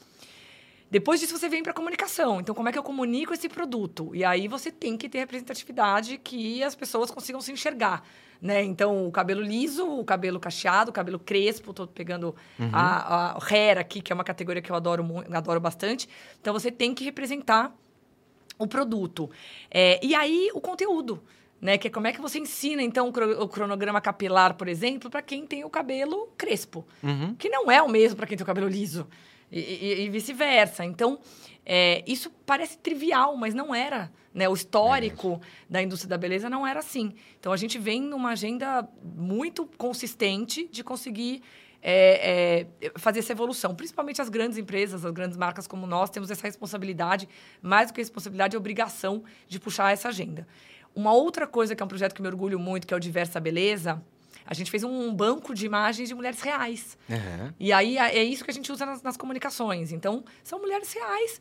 [0.91, 2.41] Depois disso, você vem para a comunicação.
[2.41, 4.11] Então, como é que eu comunico esse produto?
[4.13, 8.03] E aí você tem que ter representatividade que as pessoas consigam se enxergar.
[8.43, 8.65] Né?
[8.65, 11.71] Então, o cabelo liso, o cabelo cacheado, o cabelo crespo.
[11.71, 12.35] Estou pegando
[12.73, 16.09] a, a hair aqui, que é uma categoria que eu adoro, adoro bastante.
[16.41, 17.73] Então, você tem que representar
[18.59, 19.31] o produto.
[19.71, 21.23] É, e aí, o conteúdo.
[21.61, 21.79] Né?
[21.79, 25.47] Que é como é que você ensina, então, o cronograma capilar, por exemplo, para quem
[25.47, 26.85] tem o cabelo crespo.
[27.01, 27.35] Uhum.
[27.37, 29.07] Que não é o mesmo para quem tem o cabelo liso.
[29.51, 30.85] E, e- e vice-versa.
[30.85, 31.19] Então,
[31.67, 34.11] é, isso parece trivial, mas não era.
[34.33, 34.49] Né?
[34.49, 37.15] O histórico da indústria da beleza não era assim.
[37.39, 41.43] Então, a gente vem numa agenda muito consistente de conseguir
[41.83, 43.75] é, é, fazer essa evolução.
[43.75, 47.29] Principalmente as grandes empresas, as grandes marcas como nós, temos essa responsabilidade,
[47.63, 50.47] mais do que responsabilidade, é obrigação de puxar essa agenda.
[50.95, 53.41] Uma outra coisa que é um projeto que me orgulho muito, que é o Diversa
[53.41, 54.03] Beleza,
[54.51, 56.99] a gente fez um banco de imagens de mulheres reais.
[57.09, 57.53] Uhum.
[57.59, 59.93] E aí é é isso que a gente usa nas, nas comunicações.
[59.93, 61.41] Então, são mulheres reais,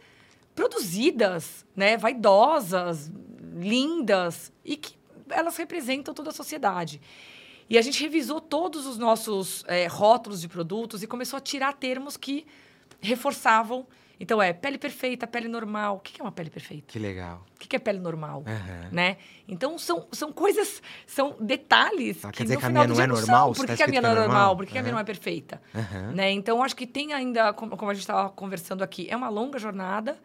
[0.54, 3.12] produzidas, né, vaidosas,
[3.56, 4.94] lindas e que
[5.32, 7.02] elas representam toda a sociedade.
[7.68, 11.74] E a gente revisou todos os nossos eh, rótulos de produtos e começou a tirar
[11.74, 12.46] termos que
[13.02, 13.88] reforçavam.
[14.20, 15.96] Então, é pele perfeita, pele normal.
[15.96, 16.86] O que é uma pele perfeita?
[16.88, 17.46] Que legal.
[17.56, 18.44] O que é pele normal?
[18.46, 18.90] Uhum.
[18.92, 19.18] Né?
[19.48, 23.00] Então, são, são coisas, são detalhes Ah, que quer dizer no que a minha não
[23.02, 23.54] é normal?
[23.54, 24.58] Por que, a minha não é é normal?
[24.58, 25.62] Por que, a minha não é perfeita?
[25.74, 26.12] Uhum.
[26.12, 26.32] Né?
[26.32, 29.58] Então, acho que tem ainda, como, como a gente estava conversando aqui, é uma longa
[29.58, 30.20] jornada,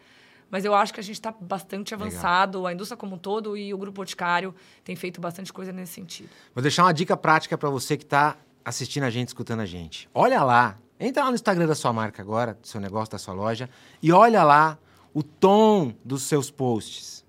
[0.50, 3.72] mas eu acho que a gente está bastante avançado, a indústria como um todo e
[3.72, 6.28] o Grupo Boticário tem feito bastante coisa nesse sentido.
[6.54, 10.08] Vou deixar uma dica prática para você que está assistindo a gente, escutando a gente.
[10.14, 13.34] Olha lá, entra lá no Instagram da sua marca agora, do seu negócio, da sua
[13.34, 13.68] loja,
[14.02, 14.78] e olha lá
[15.12, 17.24] o tom dos seus posts.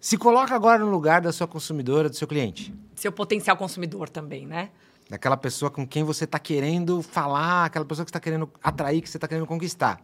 [0.00, 2.74] Se coloca agora no lugar da sua consumidora, do seu cliente.
[2.94, 4.70] Seu potencial consumidor também, né?
[5.08, 9.00] Daquela pessoa com quem você está querendo falar, aquela pessoa que você está querendo atrair,
[9.00, 10.02] que você está querendo conquistar.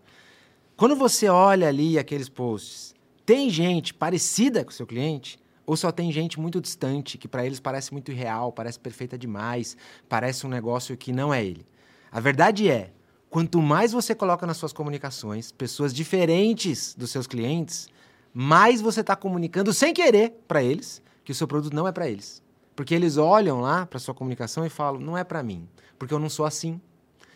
[0.77, 2.95] Quando você olha ali aqueles posts,
[3.27, 7.45] tem gente parecida com o seu cliente ou só tem gente muito distante, que para
[7.45, 9.77] eles parece muito irreal, parece perfeita demais,
[10.09, 11.67] parece um negócio que não é ele?
[12.13, 12.93] A verdade é,
[13.29, 17.89] quanto mais você coloca nas suas comunicações pessoas diferentes dos seus clientes,
[18.35, 22.09] mais você está comunicando sem querer para eles que o seu produto não é para
[22.09, 22.43] eles.
[22.75, 25.69] Porque eles olham lá para sua comunicação e falam: não é para mim,
[25.99, 26.81] porque eu não sou assim.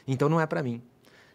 [0.06, 0.82] Então não é para mim.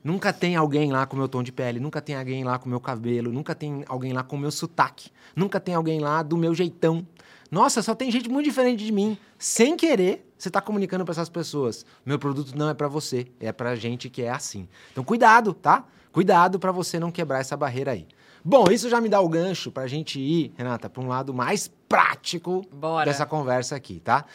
[0.03, 2.79] Nunca tem alguém lá com meu tom de pele, nunca tem alguém lá com meu
[2.79, 7.05] cabelo, nunca tem alguém lá com meu sotaque, nunca tem alguém lá do meu jeitão.
[7.51, 9.17] Nossa, só tem gente muito diferente de mim.
[9.37, 13.51] Sem querer, você está comunicando para essas pessoas: meu produto não é para você, é
[13.51, 14.67] para gente que é assim.
[14.91, 15.85] Então cuidado, tá?
[16.11, 18.07] Cuidado para você não quebrar essa barreira aí.
[18.43, 21.33] Bom, isso já me dá o gancho para a gente ir, Renata, para um lado
[21.33, 23.05] mais prático Bora.
[23.05, 24.25] dessa conversa aqui, tá?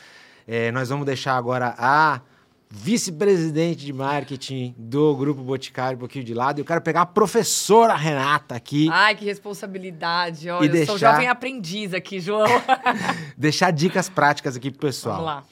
[0.47, 2.21] É, nós vamos deixar agora a
[2.77, 6.59] vice-presidente de marketing do Grupo Boticário um pouquinho de lado.
[6.59, 10.51] Eu quero pegar a professora Renata aqui, Ai, que responsabilidade.
[10.51, 12.47] Olha, eu deixar- sou jovem aprendiz aqui, João.
[13.39, 15.17] deixar dicas práticas aqui pro pessoal.
[15.17, 15.45] Vamos lá.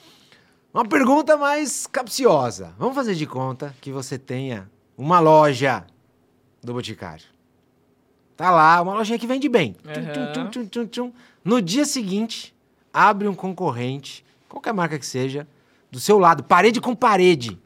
[0.74, 2.74] Uma pergunta mais capciosa.
[2.76, 5.85] Vamos fazer de conta que você tenha uma loja
[6.62, 7.24] do Boticário.
[8.37, 9.74] Tá lá, uma lojinha que vende bem.
[10.35, 11.12] Tum, tum, tum, tum.
[11.44, 12.52] No dia seguinte,
[12.92, 15.46] abre um concorrente, qualquer marca que seja,
[15.92, 17.57] do seu lado, parede com parede.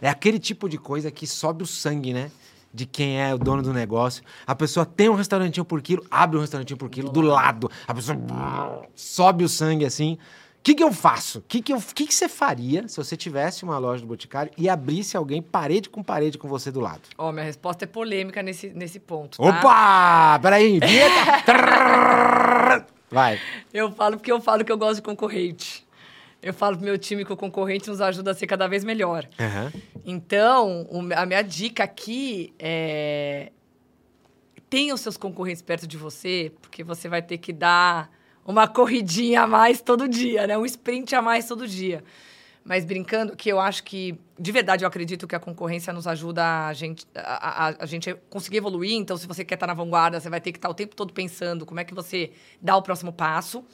[0.00, 2.30] É aquele tipo de coisa que sobe o sangue, né?
[2.72, 4.22] De quem é o dono do negócio.
[4.46, 7.68] A pessoa tem um restaurantinho por quilo, abre um restaurantinho por quilo do lado.
[7.86, 8.16] A pessoa
[8.94, 10.16] sobe o sangue assim.
[10.58, 11.38] O que, que eu faço?
[11.38, 14.52] O que, que, eu- que, que você faria se você tivesse uma loja do Boticário
[14.58, 17.00] e abrisse alguém parede com parede com você do lado?
[17.16, 19.42] Ó, minha resposta é polêmica nesse, nesse ponto, tá?
[19.48, 20.38] Opa!
[20.40, 22.86] Peraí, vinheta!
[23.10, 23.38] Vai.
[23.72, 25.84] Eu falo porque eu falo que eu gosto de concorrente.
[26.42, 29.28] Eu falo pro meu time que o concorrente nos ajuda a ser cada vez melhor.
[29.38, 29.72] Aham.
[30.04, 33.52] Então, o- a minha dica aqui é...
[34.68, 38.08] Tenha os seus concorrentes perto de você, porque você vai ter que dar
[38.46, 40.56] uma corridinha a mais todo dia, né?
[40.56, 42.04] Um sprint a mais todo dia.
[42.64, 46.66] Mas brincando, que eu acho que, de verdade, eu acredito que a concorrência nos ajuda
[46.68, 48.92] a gente a, a- a gente conseguir evoluir.
[48.96, 51.12] Então, se você quer estar na vanguarda, você vai ter que estar o tempo todo
[51.12, 52.30] pensando como é que você
[52.62, 53.64] dá o próximo passo.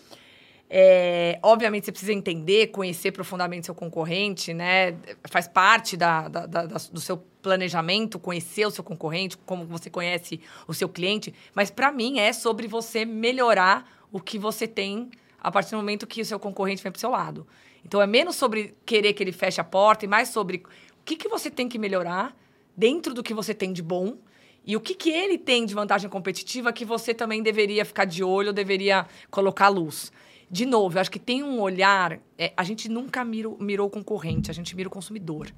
[0.69, 4.97] É, obviamente, você precisa entender, conhecer profundamente seu concorrente, né?
[5.29, 10.41] Faz parte da, da, da, do seu planejamento, conhecer o seu concorrente, como você conhece
[10.67, 11.33] o seu cliente.
[11.55, 16.07] Mas, para mim, é sobre você melhorar o que você tem a partir do momento
[16.07, 17.47] que o seu concorrente vem para o seu lado.
[17.85, 20.65] Então, é menos sobre querer que ele feche a porta e mais sobre
[21.01, 22.37] o que, que você tem que melhorar
[22.77, 24.17] dentro do que você tem de bom
[24.65, 28.25] e o que, que ele tem de vantagem competitiva que você também deveria ficar de
[28.25, 30.11] olho, deveria colocar luz
[30.51, 32.19] de novo, eu acho que tem um olhar.
[32.39, 35.53] É, a gente nunca mirou, mirou o concorrente, a gente mira o consumidor.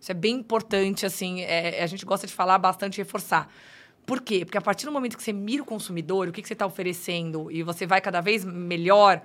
[0.00, 3.50] Isso é bem importante, assim, é, a gente gosta de falar bastante e reforçar.
[4.04, 4.44] Por quê?
[4.44, 6.66] Porque a partir do momento que você mira o consumidor, o que, que você está
[6.66, 9.22] oferecendo e você vai cada vez melhor,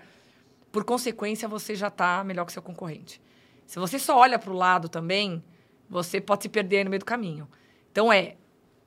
[0.71, 3.21] por consequência, você já está melhor que seu concorrente.
[3.65, 5.43] Se você só olha para o lado também,
[5.89, 7.47] você pode se perder no meio do caminho.
[7.91, 8.37] Então, é,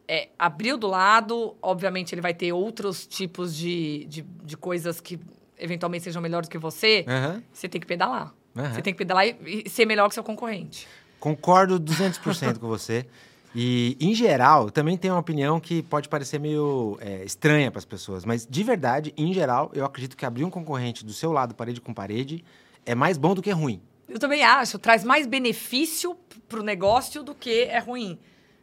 [0.09, 5.21] é abriu do lado, obviamente ele vai ter outros tipos de, de, de coisas que
[5.63, 7.43] eventualmente sejam melhores que você, uhum.
[7.53, 8.35] você tem que pedalar.
[8.55, 8.75] Uhum.
[8.75, 10.87] Você tem que pedalar e, e ser melhor que seu concorrente.
[11.19, 13.07] Concordo 200% com você.
[13.55, 17.85] E, em geral, também tenho uma opinião que pode parecer meio é, estranha para as
[17.85, 21.55] pessoas, mas de verdade, em geral, eu acredito que abrir um concorrente do seu lado,
[21.55, 22.43] parede com parede,
[22.87, 23.81] é mais bom do que ruim.
[24.09, 24.79] Eu também acho.
[24.79, 26.17] Traz mais benefício
[26.49, 28.19] para o negócio do que é ruim,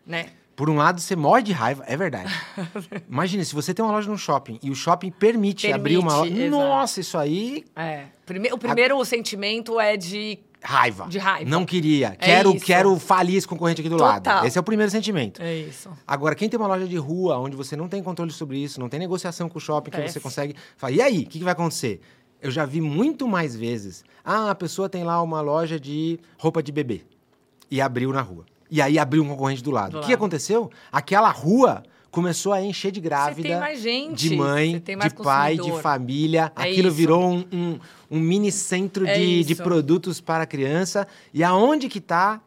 [0.06, 0.32] né?
[0.60, 2.30] Por um lado, você morre de raiva, é verdade.
[3.10, 6.17] Imagina, se você tem uma loja no shopping e o shopping permite, permite abrir uma
[6.17, 6.34] loja.
[6.34, 6.50] Exato.
[6.50, 7.63] Nossa, isso aí.
[7.74, 8.08] É.
[8.26, 9.06] Prime o primeiro a...
[9.06, 10.38] sentimento é de.
[10.62, 11.08] Raiva.
[11.08, 11.50] De raiva.
[11.50, 12.08] Não queria.
[12.19, 12.65] É quero, isso.
[12.65, 14.36] quero falir esse concorrente aqui do Total.
[14.36, 14.48] lado.
[14.48, 15.41] Esse é o primeiro sentimento.
[15.41, 15.89] É isso.
[16.06, 18.89] Agora, quem tem uma loja de rua onde você não tem controle sobre isso, não
[18.89, 20.58] tem negociação com o shopping, que você consegue.
[20.76, 22.02] Fala, e aí, o que, que vai acontecer?
[22.41, 24.04] Eu já vi muito mais vezes.
[24.26, 27.06] Ah, a pessoa tem lá uma loja de roupa de bebê
[27.72, 28.43] e abriu na rua.
[28.70, 29.92] E aí abriu um concorrente do lado.
[29.92, 30.16] Do o que lado.
[30.16, 30.70] aconteceu?
[30.92, 33.60] Aquela rua começou a encher de grávida,
[34.14, 36.52] de mãe, de pai, de família.
[36.56, 36.98] É Aquilo isso.
[36.98, 37.80] virou um, um,
[38.10, 41.08] um, mini centro é de, de produtos para criança.
[41.34, 42.42] E aonde que está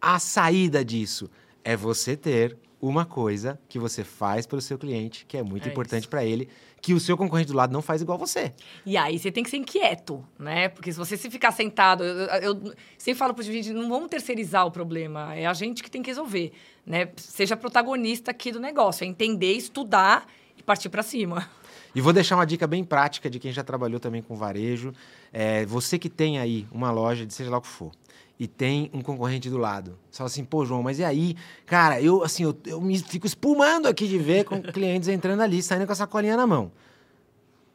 [0.00, 1.30] a saída disso?
[1.62, 5.66] É você ter uma coisa que você faz para o seu cliente, que é muito
[5.66, 6.48] é importante para ele,
[6.84, 8.52] que o seu concorrente do lado não faz igual você.
[8.84, 10.68] E aí você tem que ser inquieto, né?
[10.68, 14.10] Porque se você se ficar sentado, eu, eu sempre falo para os gente, não vamos
[14.10, 16.52] terceirizar o problema, é a gente que tem que resolver,
[16.84, 17.08] né?
[17.16, 20.26] Seja protagonista aqui do negócio, é entender, estudar
[20.58, 21.48] e partir para cima.
[21.94, 24.92] E vou deixar uma dica bem prática de quem já trabalhou também com varejo.
[25.32, 27.92] É, você que tem aí uma loja de seja lá o que for,
[28.38, 29.98] e tem um concorrente do lado.
[30.10, 31.36] Você fala assim, pô, João, mas e aí?
[31.66, 35.62] Cara, eu assim, eu, eu me fico espumando aqui de ver com clientes entrando ali,
[35.62, 36.72] saindo com a sacolinha na mão.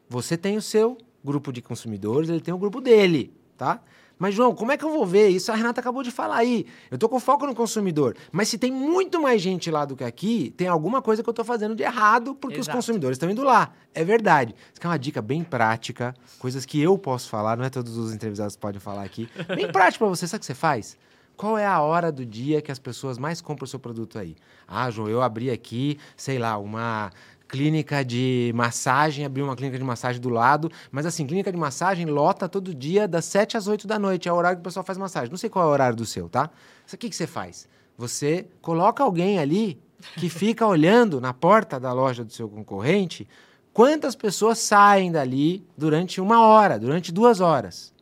[0.08, 3.82] Você tem o seu grupo de consumidores, ele tem o grupo dele, tá?
[4.20, 5.50] Mas, João, como é que eu vou ver isso?
[5.50, 6.66] A Renata acabou de falar aí.
[6.90, 8.14] Eu tô com foco no consumidor.
[8.30, 11.32] Mas se tem muito mais gente lá do que aqui, tem alguma coisa que eu
[11.32, 12.68] tô fazendo de errado, porque Exato.
[12.68, 13.72] os consumidores estão indo lá.
[13.94, 14.54] É verdade.
[14.74, 18.12] Isso é uma dica bem prática, coisas que eu posso falar, não é todos os
[18.12, 19.26] entrevistados podem falar aqui.
[19.56, 20.26] Bem prático para você.
[20.26, 20.98] Sabe o que você faz?
[21.34, 24.36] Qual é a hora do dia que as pessoas mais compram o seu produto aí?
[24.68, 27.10] Ah, João, eu abri aqui, sei lá, uma
[27.50, 30.70] clínica de massagem, abrir uma clínica de massagem do lado.
[30.90, 34.28] Mas assim, clínica de massagem lota todo dia das 7 às 8 da noite.
[34.28, 35.30] É o horário que o pessoal faz massagem.
[35.30, 36.50] Não sei qual é o horário do seu, tá?
[36.92, 37.68] O que, que você faz?
[37.98, 39.80] Você coloca alguém ali
[40.16, 43.28] que fica olhando na porta da loja do seu concorrente
[43.72, 47.92] quantas pessoas saem dali durante uma hora, durante duas horas.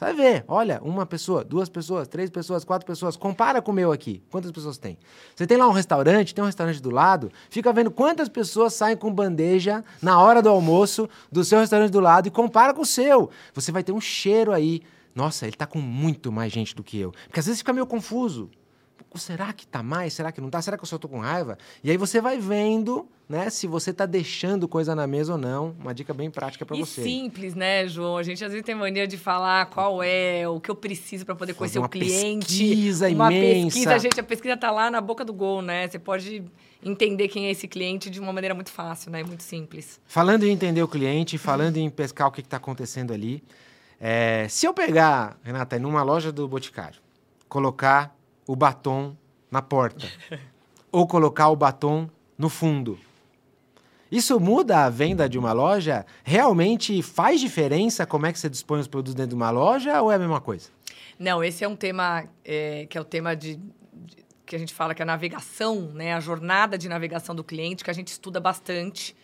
[0.00, 3.74] Você vai ver, olha, uma pessoa, duas pessoas, três pessoas, quatro pessoas, compara com o
[3.74, 4.22] meu aqui.
[4.30, 4.96] Quantas pessoas tem?
[5.36, 8.96] Você tem lá um restaurante, tem um restaurante do lado, fica vendo quantas pessoas saem
[8.96, 12.86] com bandeja na hora do almoço do seu restaurante do lado e compara com o
[12.86, 13.28] seu.
[13.52, 14.80] Você vai ter um cheiro aí.
[15.14, 17.12] Nossa, ele está com muito mais gente do que eu.
[17.26, 18.48] Porque às vezes fica meio confuso
[19.18, 20.12] será que tá mais?
[20.12, 20.62] Será que não tá?
[20.62, 21.58] Será que eu só tô com raiva?
[21.82, 25.74] E aí você vai vendo, né, se você tá deixando coisa na mesa ou não.
[25.80, 27.02] Uma dica bem prática para você.
[27.02, 28.16] simples, né, João?
[28.16, 31.34] A gente às vezes tem mania de falar qual é, o que eu preciso para
[31.34, 32.46] poder conhecer o cliente.
[32.46, 33.74] Pesquisa uma imensa.
[33.74, 35.88] pesquisa, gente, a pesquisa tá lá na boca do gol, né?
[35.88, 36.44] Você pode
[36.82, 39.22] entender quem é esse cliente de uma maneira muito fácil, né?
[39.22, 40.00] Muito simples.
[40.06, 43.42] Falando em entender o cliente, falando em pescar o que está acontecendo ali,
[44.00, 47.00] é, se eu pegar, Renata, numa loja do Boticário,
[47.48, 48.16] colocar
[48.50, 49.16] o batom
[49.48, 50.08] na porta
[50.90, 52.98] ou colocar o batom no fundo.
[54.10, 56.04] Isso muda a venda de uma loja?
[56.24, 60.10] Realmente faz diferença como é que você dispõe os produtos dentro de uma loja ou
[60.10, 60.68] é a mesma coisa?
[61.16, 64.74] Não, esse é um tema é, que é o tema de, de, que a gente
[64.74, 66.12] fala que é a navegação, né?
[66.14, 69.14] A jornada de navegação do cliente, que a gente estuda bastante.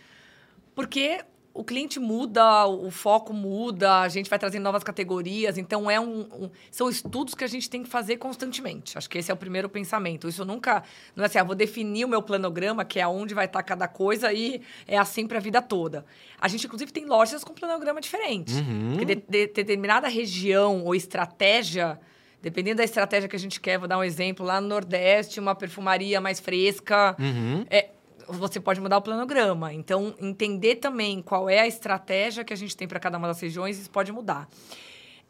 [0.72, 1.24] Porque
[1.56, 6.20] o cliente muda, o foco muda, a gente vai trazendo novas categorias, então é um,
[6.20, 8.96] um, são estudos que a gente tem que fazer constantemente.
[8.98, 10.28] Acho que esse é o primeiro pensamento.
[10.28, 10.82] Isso nunca,
[11.14, 13.88] não é assim, ah, vou definir o meu planograma, que é onde vai estar cada
[13.88, 16.04] coisa e é assim para a vida toda.
[16.38, 18.52] A gente inclusive tem lojas com planograma diferente.
[18.52, 18.90] Uhum.
[18.90, 21.98] Porque de, de, determinada região ou estratégia
[22.42, 24.46] Dependendo da estratégia que a gente quer, vou dar um exemplo.
[24.46, 27.16] Lá no Nordeste, uma perfumaria mais fresca.
[27.18, 27.66] Uhum.
[27.68, 27.88] É,
[28.28, 29.72] você pode mudar o planograma.
[29.72, 33.40] Então, entender também qual é a estratégia que a gente tem para cada uma das
[33.40, 34.48] regiões, isso pode mudar.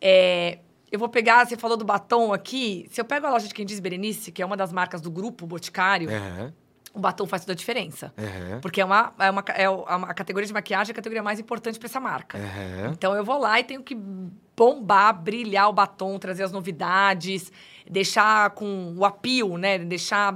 [0.01, 0.59] É,
[0.91, 2.87] eu vou pegar, você falou do batom aqui.
[2.91, 5.11] Se eu pego a loja de quem diz Berenice, que é uma das marcas do
[5.11, 6.53] grupo Boticário, uhum.
[6.95, 8.13] o batom faz toda a diferença.
[8.17, 8.61] Uhum.
[8.61, 11.79] Porque é uma, é uma, é a categoria de maquiagem é a categoria mais importante
[11.79, 12.39] para essa marca.
[12.39, 12.93] Uhum.
[12.93, 13.97] Então, eu vou lá e tenho que
[14.57, 17.53] bombar, brilhar o batom, trazer as novidades,
[17.89, 19.79] deixar com o apio, né?
[19.79, 20.35] Deixar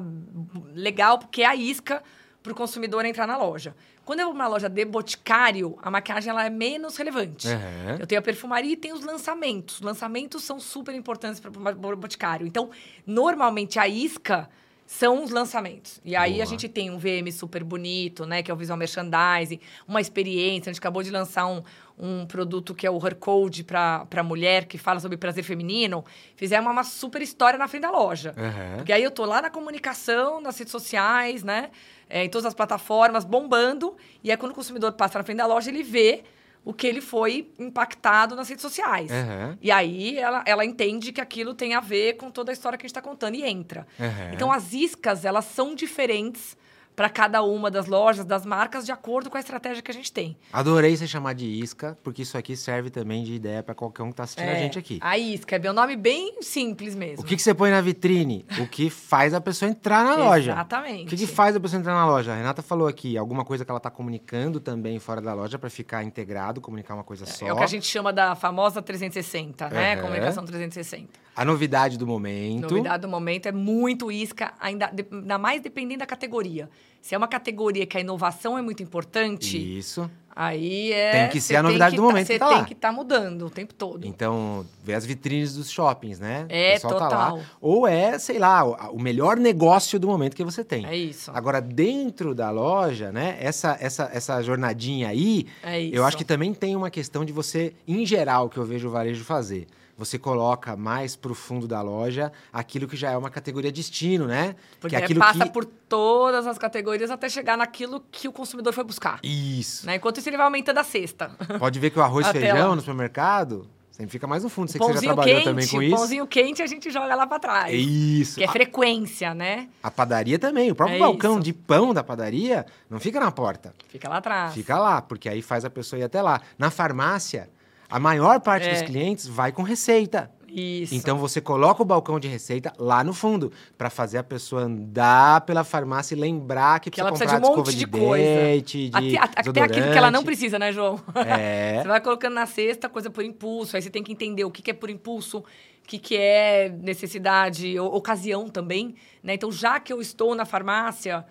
[0.74, 2.02] legal, porque é a isca
[2.42, 3.74] para o consumidor entrar na loja.
[4.04, 7.46] Quando eu vou uma loja de boticário, a maquiagem ela é menos relevante.
[7.46, 7.96] Uhum.
[8.00, 9.76] Eu tenho a perfumaria e tenho os lançamentos.
[9.76, 12.46] Os lançamentos são super importantes para o boticário.
[12.46, 12.70] Então,
[13.06, 14.48] normalmente, a isca
[14.90, 16.00] são os lançamentos.
[16.04, 16.42] E aí Boa.
[16.42, 18.42] a gente tem um VM super bonito, né?
[18.42, 20.68] Que é o visual merchandising, uma experiência.
[20.68, 21.62] A gente acabou de lançar um,
[22.00, 26.04] um produto que é o Her Code para mulher, que fala sobre prazer feminino.
[26.36, 28.34] Fizemos uma super história na frente da loja.
[28.36, 28.76] Uhum.
[28.76, 31.70] Porque aí eu tô lá na comunicação, nas redes sociais, né?
[32.10, 33.96] é, em todas as plataformas, bombando.
[34.22, 36.24] E aí, quando o consumidor passa na frente da loja, ele vê
[36.62, 39.10] o que ele foi impactado nas redes sociais.
[39.10, 39.56] Uhum.
[39.62, 42.84] E aí ela, ela entende que aquilo tem a ver com toda a história que
[42.84, 43.86] a gente está contando e entra.
[43.98, 44.34] Uhum.
[44.34, 46.58] Então as iscas, elas são diferentes
[47.00, 50.12] para cada uma das lojas, das marcas, de acordo com a estratégia que a gente
[50.12, 50.36] tem.
[50.52, 54.08] Adorei você chamar de isca, porque isso aqui serve também de ideia para qualquer um
[54.08, 54.98] que está assistindo é, a gente aqui.
[55.00, 57.24] A isca, é um nome bem simples mesmo.
[57.24, 58.44] O que, que você põe na vitrine?
[58.60, 60.52] o que faz a pessoa entrar na loja.
[60.52, 61.06] Exatamente.
[61.06, 62.34] O que, que faz a pessoa entrar na loja?
[62.34, 65.70] A Renata falou aqui, alguma coisa que ela está comunicando também fora da loja para
[65.70, 67.46] ficar integrado, comunicar uma coisa só.
[67.46, 69.96] É o que a gente chama da famosa 360, né?
[69.96, 71.08] Comunicação 360.
[71.34, 72.66] A novidade do momento.
[72.66, 76.68] A novidade do momento é muito isca, ainda, ainda mais dependendo da categoria.
[77.00, 79.78] Se é uma categoria que a inovação é muito importante.
[79.78, 80.10] Isso.
[80.34, 81.12] Aí é.
[81.12, 82.26] Tem que ser a novidade do tá, momento.
[82.26, 84.06] Você tá tem que estar tá mudando o tempo todo.
[84.06, 86.46] Então, ver as vitrines dos shoppings, né?
[86.48, 87.10] É, o total.
[87.10, 87.40] Tá lá.
[87.60, 90.86] Ou é, sei lá, o melhor negócio do momento que você tem.
[90.86, 91.30] É isso.
[91.34, 93.36] Agora, dentro da loja, né?
[93.40, 97.74] Essa, essa, essa jornadinha aí, é eu acho que também tem uma questão de você,
[97.86, 99.66] em geral, que eu vejo o varejo fazer
[100.00, 104.26] você coloca mais para o fundo da loja aquilo que já é uma categoria destino,
[104.26, 104.56] né?
[104.80, 105.50] Porque que é passa que...
[105.50, 109.20] por todas as categorias até chegar naquilo que o consumidor foi buscar.
[109.22, 109.84] Isso.
[109.86, 109.96] Né?
[109.96, 111.30] Enquanto isso, ele vai aumentando a cesta.
[111.60, 112.76] Pode ver que o arroz e feijão lá.
[112.76, 114.70] no supermercado sempre fica mais no fundo.
[114.70, 115.96] Você que você já trabalhou quente, também com isso.
[115.96, 117.74] pãozinho quente a gente joga lá para trás.
[117.74, 118.38] Isso.
[118.38, 119.68] Que é frequência, né?
[119.82, 120.70] A padaria também.
[120.70, 121.42] O próprio é balcão isso.
[121.42, 123.74] de pão da padaria não fica na porta.
[123.88, 124.54] Fica lá atrás.
[124.54, 126.40] Fica lá, porque aí faz a pessoa ir até lá.
[126.58, 127.50] Na farmácia,
[127.90, 128.72] a maior parte é.
[128.72, 130.30] dos clientes vai com receita.
[130.52, 130.94] Isso.
[130.94, 135.42] Então você coloca o balcão de receita lá no fundo, para fazer a pessoa andar
[135.42, 138.24] pela farmácia e lembrar que, que ela precisa comprar de um monte de, de coisa.
[138.24, 141.00] Dente, de até, até aquilo que ela não precisa, né, João?
[141.14, 141.82] É.
[141.82, 144.62] você vai colocando na cesta coisa por impulso, aí você tem que entender o que,
[144.62, 145.44] que é por impulso, o
[145.86, 149.34] que, que é necessidade, ocasião também, né?
[149.34, 151.24] Então, já que eu estou na farmácia,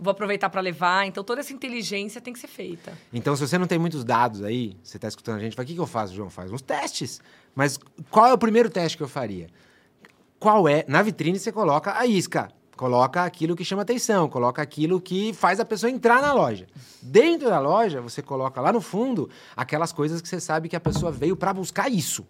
[0.00, 1.06] vou aproveitar para levar.
[1.06, 2.96] Então, toda essa inteligência tem que ser feita.
[3.12, 5.66] Então, se você não tem muitos dados aí, você está escutando a gente, fala, o
[5.68, 6.30] que, que eu faço, João?
[6.30, 7.20] Faz uns testes.
[7.54, 7.78] Mas
[8.10, 9.48] qual é o primeiro teste que eu faria?
[10.38, 10.84] Qual é?
[10.88, 12.50] Na vitrine você coloca a isca.
[12.76, 16.66] Coloca aquilo que chama atenção, coloca aquilo que faz a pessoa entrar na loja.
[17.02, 20.80] Dentro da loja, você coloca lá no fundo aquelas coisas que você sabe que a
[20.80, 22.26] pessoa veio para buscar isso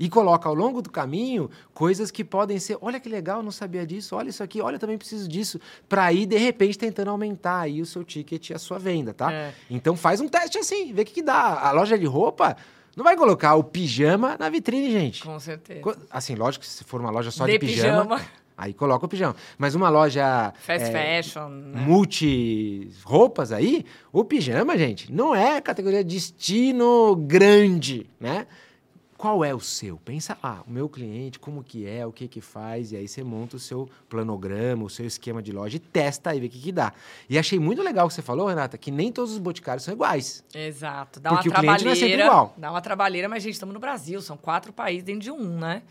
[0.00, 3.86] e coloca ao longo do caminho coisas que podem ser, olha que legal, não sabia
[3.86, 7.82] disso, olha isso aqui, olha também preciso disso, para ir de repente tentando aumentar aí
[7.82, 9.30] o seu ticket e a sua venda, tá?
[9.30, 9.52] É.
[9.68, 11.68] Então faz um teste assim, vê o que, que dá.
[11.68, 12.56] A loja de roupa
[12.96, 15.22] não vai colocar o pijama na vitrine, gente.
[15.22, 15.98] Com certeza.
[16.10, 19.08] Assim, lógico que se for uma loja só de, de pijama, pijama Aí coloca o
[19.08, 19.34] pijama.
[19.56, 20.52] Mas uma loja.
[20.60, 21.48] Fast é, fashion.
[21.48, 21.80] Né?
[21.80, 28.46] Multi-roupas aí, o pijama, gente, não é categoria destino grande, né?
[29.20, 29.98] Qual é o seu?
[29.98, 33.22] Pensa lá, o meu cliente, como que é, o que que faz, e aí você
[33.22, 36.58] monta o seu planograma, o seu esquema de loja e testa aí, vê o que
[36.58, 36.90] que dá.
[37.28, 39.92] E achei muito legal o que você falou, Renata, que nem todos os boticários são
[39.92, 40.42] iguais.
[40.54, 41.20] Exato.
[41.20, 41.84] Dá Porque uma trabalheira.
[41.84, 42.54] Não é sempre igual.
[42.56, 45.82] Dá uma trabalheira, mas, gente, estamos no Brasil, são quatro países dentro de um, né?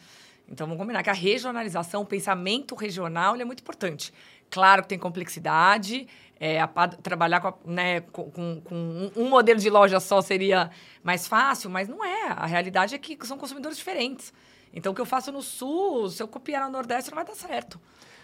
[0.51, 4.11] Então, vamos combinar que a regionalização, o pensamento regional, é muito importante.
[4.49, 6.07] Claro que tem complexidade,
[6.39, 10.71] é, a, trabalhar com, a, né, com, com, com, um modelo de loja só seria
[11.03, 12.29] mais fácil, mas não é.
[12.29, 14.33] A realidade é que são consumidores diferentes.
[14.73, 17.35] Então, o que eu faço no Sul, se eu copiar no Nordeste, não vai dar
[17.35, 17.79] certo.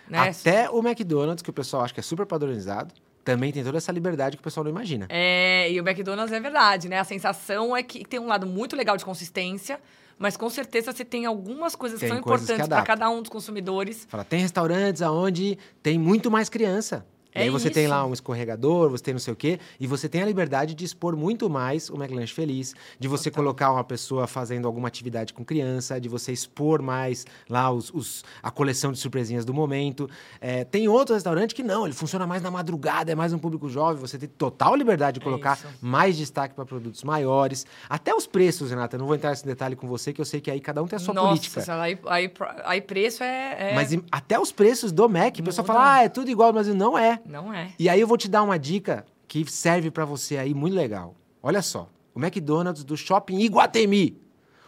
[0.07, 0.29] Né?
[0.29, 3.91] Até o McDonald's, que o pessoal acha que é super padronizado, também tem toda essa
[3.91, 5.07] liberdade que o pessoal não imagina.
[5.09, 6.99] É, e o McDonald's é verdade, né?
[6.99, 9.79] A sensação é que tem um lado muito legal de consistência,
[10.17, 13.21] mas com certeza você tem algumas coisas Tem que são coisas importantes para cada um
[13.21, 14.05] dos consumidores.
[14.09, 17.05] Fala, tem restaurantes aonde tem muito mais criança.
[17.35, 17.91] E É aí você tem isso.
[17.93, 20.85] lá um escorregador, você tem não sei o quê, e você tem a liberdade de
[20.85, 23.43] expor muito mais o McLanche Feliz, de você Total.
[23.43, 28.23] colocar uma pessoa fazendo alguma atividade com criança, de você expor mais lá os, os-
[28.41, 30.09] a coleção de surpresinhas do momento.
[30.39, 33.67] É, tem outro restaurante que não, ele funciona mais na madrugada, é mais um público
[33.69, 35.67] jovem, você tem total liberdade de É colocar isso.
[35.81, 37.65] mais destaque para produtos maiores.
[37.89, 40.39] Até os preços, Renata, eu não vou entrar nesse detalhe com você, que eu sei
[40.39, 41.63] que aí cada um tem a sua Nossa, política.
[41.81, 42.31] Aí, aí,
[42.63, 43.71] aí preço é.
[43.71, 46.67] é- Mas até os preços do Mac, o pessoal fala, ah, é tudo igual, mas
[46.67, 47.19] não é.
[47.25, 47.73] Não é.
[47.79, 51.15] E aí eu vou te dar uma dica que serve pra você aí muito legal.
[51.41, 54.21] Olha só, o McDonald's do Shopping Iguatemi.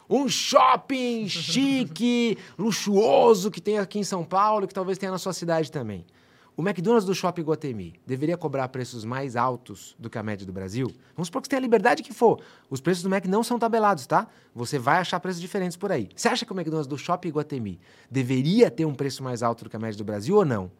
[0.09, 5.17] Um shopping chique, luxuoso que tem aqui em São Paulo e que talvez tenha na
[5.17, 6.05] sua cidade também.
[6.55, 10.51] O McDonald's do Shopping Iguatemi deveria cobrar preços mais altos do que a média do
[10.51, 10.91] Brasil?
[11.15, 12.41] Vamos supor que você tenha a liberdade que for.
[12.67, 14.27] Os preços do Mac não são tabelados, tá?
[14.55, 16.09] Você vai achar preços diferentes por aí.
[16.15, 17.79] Você acha que o McDonald's do Shopping Iguatemi
[18.09, 20.71] deveria ter um preço mais alto do que a média do Brasil ou não?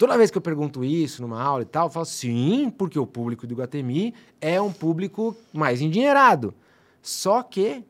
[0.00, 3.06] Toda vez que eu pergunto isso numa aula e tal, eu falo sim, porque o
[3.06, 6.54] público do Iguatemi é um público mais endinheirado.
[7.02, 7.84] Só que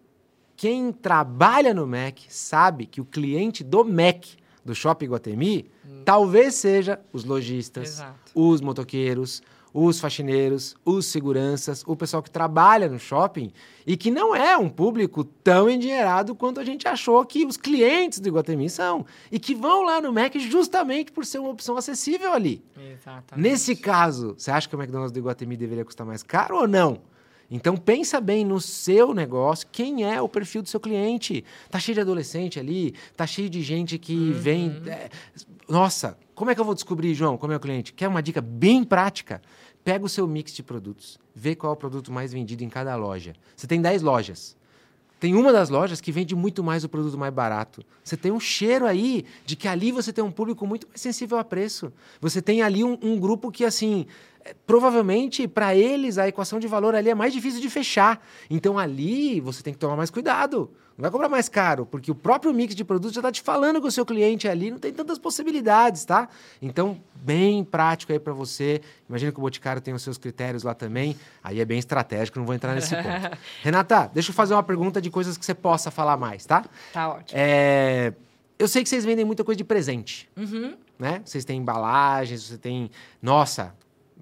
[0.56, 4.24] quem trabalha no Mac sabe que o cliente do Mac,
[4.64, 5.70] do Shopping Iguatemi,
[6.04, 8.02] talvez seja os lojistas,
[8.34, 9.40] os motoqueiros,
[9.72, 13.52] os faxineiros, os seguranças, o pessoal que trabalha no shopping
[13.86, 18.20] e que não é um público tão endinheirado quanto a gente achou que os clientes
[18.20, 19.06] do Iguatemi são.
[19.30, 22.62] E que vão lá no Mac justamente por ser uma opção acessível ali.
[22.76, 23.48] Exatamente.
[23.48, 27.02] Nesse caso, você acha que o McDonald's do Iguatemi deveria custar mais caro ou não?
[27.50, 31.44] Então pensa bem no seu negócio, quem é o perfil do seu cliente.
[31.68, 34.80] Tá cheio de adolescente ali, tá cheio de gente que vem.
[34.86, 35.10] é,
[35.68, 37.92] nossa, como é que eu vou descobrir, João, como é o cliente?
[37.92, 39.42] Quer uma dica bem prática?
[39.84, 42.96] Pega o seu mix de produtos, vê qual é o produto mais vendido em cada
[42.96, 43.34] loja.
[43.54, 44.56] Você tem 10 lojas.
[45.20, 47.84] Tem uma das lojas que vende muito mais o produto mais barato.
[48.02, 51.36] Você tem um cheiro aí de que ali você tem um público muito mais sensível
[51.36, 51.92] a preço.
[52.22, 54.06] Você tem ali um, um grupo que, assim,
[54.66, 58.24] provavelmente para eles a equação de valor ali é mais difícil de fechar.
[58.48, 60.70] Então ali você tem que tomar mais cuidado.
[60.96, 63.80] Não vai cobrar mais caro, porque o próprio mix de produtos já está te falando
[63.80, 66.28] que o seu cliente ali não tem tantas possibilidades, tá?
[66.60, 68.82] Então, bem prático aí para você.
[69.08, 71.16] Imagina que o Boticário tem os seus critérios lá também.
[71.42, 73.38] Aí é bem estratégico, não vou entrar nesse ponto.
[73.62, 76.66] Renata, deixa eu fazer uma pergunta de coisas que você possa falar mais, tá?
[76.92, 77.30] Tá ótimo.
[77.32, 78.12] É,
[78.58, 80.74] eu sei que vocês vendem muita coisa de presente, Uhum.
[80.98, 81.22] né?
[81.24, 82.90] Vocês têm embalagens, você tem...
[83.22, 83.72] Nossa,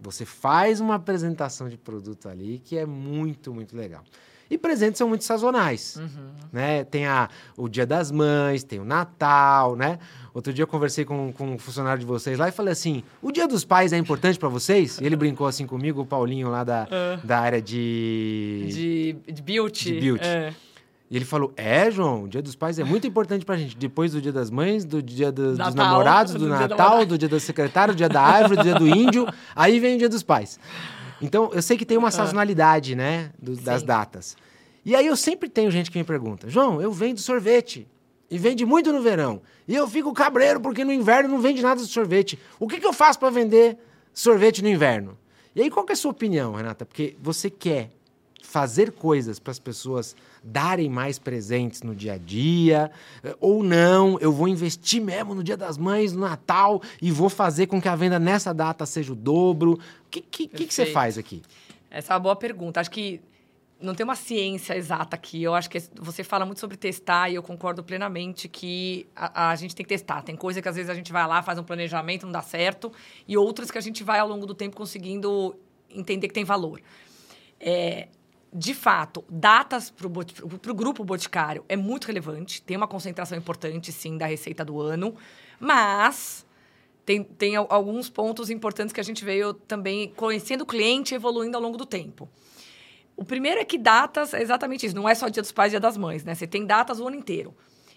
[0.01, 4.03] você faz uma apresentação de produto ali que é muito, muito legal.
[4.51, 6.30] E presentes são muito sazonais, Uhum.
[6.51, 6.82] né?
[6.84, 9.99] Tem a, o Dia das Mães, tem o Natal, né?
[10.32, 13.30] Outro dia eu conversei com, com um funcionário de vocês lá e falei assim, o
[13.30, 14.99] Dia dos Pais é importante para vocês?
[15.01, 16.88] E ele brincou assim comigo, o Paulinho lá da,
[17.22, 18.66] da área de...
[19.26, 19.92] De, de beauty.
[19.92, 20.24] De beauty.
[20.26, 20.55] É.
[21.11, 23.76] E ele falou: É, João, o dia dos pais é muito importante pra gente.
[23.76, 27.06] Depois do dia das mães, do dia do- dos Natal, namorados, do, do Natal, namorado.
[27.06, 29.26] do dia da secretária, do dia da árvore, do dia do índio.
[29.56, 30.59] Aí vem o dia dos pais.
[31.20, 33.86] Então, eu sei que tem uma sazonalidade, né, do- das Ah.
[33.86, 34.36] Datas.
[34.84, 37.86] E aí eu sempre tenho gente que me pergunta: João, eu vendo sorvete.
[38.30, 39.40] E vende muito no verão.
[39.66, 42.38] E eu fico cabreiro porque no inverno não vende nada de sorvete.
[42.61, 43.78] O que, que eu faço para vender
[44.12, 45.16] sorvete no inverno?
[45.56, 46.84] E aí, qual é a sua opinião, Renata?
[46.84, 47.90] Porque você quer
[48.43, 52.91] fazer coisas para as pessoas darem mais presentes no dia a dia,
[53.22, 57.28] eh, ou não, eu vou investir mesmo no Dia das Mães, no Natal, e vou
[57.28, 59.72] fazer com que a venda nessa data seja o dobro.
[59.72, 61.43] O que, que, que, que você faz aqui?
[61.91, 62.80] Essa é uma boa pergunta.
[62.80, 63.20] Acho que
[63.80, 65.43] não tem uma ciência exata aqui.
[65.43, 69.57] Eu acho que você fala muito sobre testar e eu concordo plenamente que a, a
[69.57, 70.22] gente tem que testar.
[70.22, 72.93] Tem coisa que às vezes a gente vai lá, faz um planejamento, não dá certo,
[73.26, 75.57] e outras que a gente vai ao longo do tempo conseguindo
[75.91, 76.80] entender que tem valor.
[77.61, 78.09] É,
[78.53, 84.16] de fato, datas para o grupo boticário é muito relevante, tem uma concentração importante, sim,
[84.16, 85.14] da receita do ano,
[85.61, 86.46] mas
[87.05, 91.57] tem, tem al- alguns pontos importantes que a gente veio também conhecendo o cliente evoluindo
[91.57, 92.28] ao longo do tempo.
[93.16, 95.72] O primeiro é que datas é exatamente isso, não é só Dia dos Pais e
[95.72, 96.34] Dia das Mães, né?
[96.34, 97.55] Você tem datas o ano inteiro.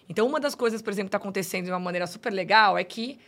[0.08, 2.82] Então, uma das coisas, por exemplo, que está acontecendo de uma maneira super legal é
[2.84, 3.18] que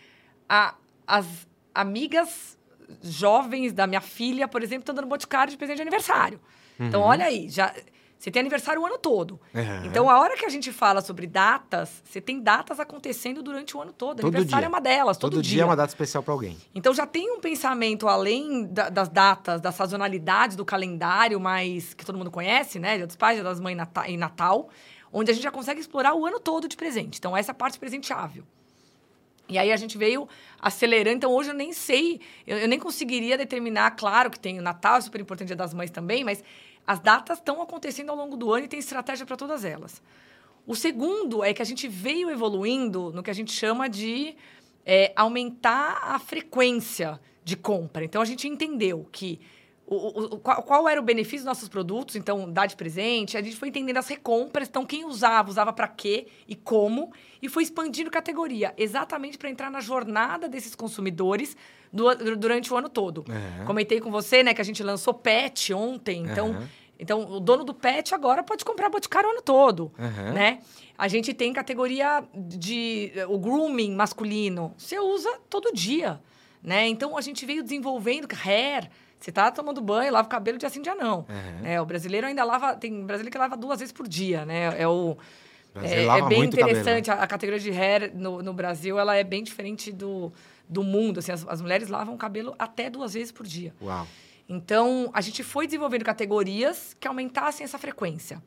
[0.49, 0.75] a-
[1.07, 1.27] as
[1.75, 2.59] amigas
[3.03, 6.41] jovens da minha filha, por exemplo, estão dando boticário de presente de aniversário.
[6.79, 7.73] Então, olha aí, já
[8.19, 9.39] você tem aniversário o ano todo.
[9.55, 9.85] Uhum.
[9.85, 13.83] Então, a hora que a gente fala sobre datas, você tem datas acontecendo durante o
[13.83, 14.21] ano todo.
[14.21, 14.67] Todo aniversário dia.
[14.67, 16.57] é uma delas, todo, Todo dia é uma data especial para alguém.
[16.75, 22.03] então já tem um pensamento além da- das datas, da sazonalidade do calendário, mais que
[22.05, 22.97] todo mundo conhece, né?
[22.97, 23.77] Dia dos Pais, Dia das Mães
[24.09, 24.71] e Natal,
[25.13, 27.19] onde a gente já consegue explorar o ano todo de presente.
[27.19, 28.43] Então essa é a parte presenteável.
[29.49, 30.29] E aí a gente veio
[30.61, 31.17] acelerando.
[31.17, 33.91] Então hoje eu nem sei, eu, eu nem conseguiria determinar.
[33.93, 36.43] Claro que tem o Natal, é super importante, Dia das Mães também, mas
[36.87, 40.03] as datas estão acontecendo ao longo do ano e tem estratégia para todas elas.
[40.67, 44.35] O segundo é que a gente veio evoluindo no que a gente chama de
[44.85, 48.05] é, aumentar a frequência de compra.
[48.05, 49.41] Então a gente entendeu que
[49.87, 53.37] o, o, qual, qual, era o benefício dos nossos produtos, então, dar de presente.
[53.37, 57.13] A gente foi entendendo as recompras, então, quem usava, usava para quê e como,
[57.43, 61.57] e foi expandindo categoria, exatamente para entrar na jornada desses consumidores
[61.93, 63.25] do, durante o ano todo.
[63.29, 63.67] Uhum.
[63.67, 66.51] Comentei com você, né, que a gente lançou PET ontem, então.
[66.51, 66.69] Uhum.
[66.99, 70.33] Então, o dono do pet agora pode comprar Boticário o ano todo, uhum.
[70.33, 70.61] né?
[70.97, 73.13] A gente tem categoria de...
[73.29, 74.73] O grooming masculino.
[74.79, 76.21] Você usa todo dia,
[76.63, 76.87] né?
[76.87, 78.89] Então, a gente veio desenvolvendo hair,
[79.25, 81.21] você tá tomando banho, lava o cabelo dia sim, dia não.
[81.21, 81.67] Uhum.
[81.67, 82.77] É, o brasileiro ainda lava...
[82.77, 84.79] Tem brasileiro que lava duas vezes por dia, né?
[84.79, 85.17] É o...
[85.83, 87.11] É, é, bem interessante.
[87.11, 90.31] A, a, categoria de hair no, no, Brasil, ela é bem diferente do,
[90.69, 91.19] do mundo.
[91.19, 93.75] Assim, as, as mulheres lavam o cabelo até duas vezes por dia.
[93.83, 94.07] Uau.
[94.49, 98.43] Então, a gente foi desenvolvendo categorias que aumentassem essa frequência.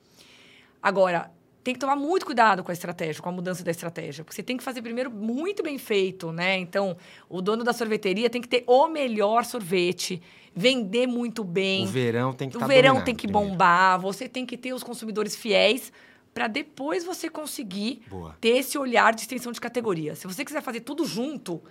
[0.81, 1.31] Agora,
[1.67, 4.41] tem que tomar muito cuidado com a estratégia, com a mudança da estratégia, porque você
[4.41, 6.57] tem que fazer primeiro muito bem feito, né?
[6.57, 6.95] Então,
[7.27, 10.21] o dono da sorveteria tem que ter o melhor sorvete,
[10.55, 11.83] vender muito bem.
[11.83, 13.49] O verão tem que O tá verão tem que primeiro.
[13.49, 15.91] bombar, você tem que ter os consumidores fiéis
[16.33, 18.37] para depois você conseguir Boa.
[18.39, 20.15] ter esse olhar de extensão de categoria.
[20.15, 21.61] Se você quiser fazer tudo junto,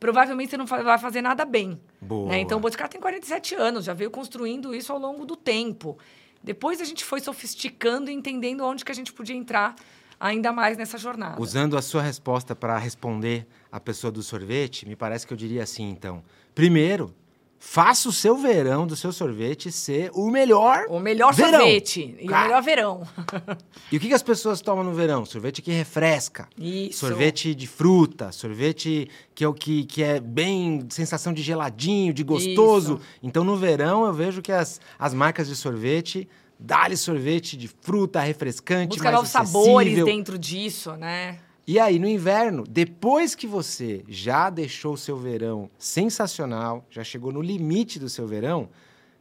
[0.00, 1.80] provavelmente você não vai fazer nada bem.
[2.00, 2.30] Boa.
[2.30, 2.40] Né?
[2.40, 5.96] Então, o Boticário tem 47 anos, já veio construindo isso ao longo do tempo.
[6.42, 9.74] Depois a gente foi sofisticando e entendendo onde que a gente podia entrar
[10.18, 11.40] ainda mais nessa jornada.
[11.40, 15.62] Usando a sua resposta para responder a pessoa do sorvete, me parece que eu diria
[15.62, 16.22] assim, então.
[16.54, 17.14] Primeiro,
[17.64, 21.60] Faça o seu verão do seu sorvete ser o melhor O melhor verão.
[21.60, 22.42] sorvete e Cara.
[22.42, 23.08] o melhor verão.
[23.90, 25.24] e o que, que, as pessoas tomam no verão?
[25.24, 26.48] Sorvete que refresca.
[26.58, 26.98] Isso.
[26.98, 32.24] Sorvete de fruta, sorvete que é o que, que é bem sensação de geladinho, de
[32.24, 32.94] gostoso.
[32.94, 33.18] Isso.
[33.22, 38.20] Então no verão eu vejo que as, as marcas de sorvete dá-lhe sorvete de fruta
[38.20, 39.62] refrescante, Busca mais novos acessível.
[39.62, 41.38] sabores dentro disso, né?
[41.64, 47.32] E aí, no inverno, depois que você já deixou o seu verão sensacional, já chegou
[47.32, 48.68] no limite do seu verão,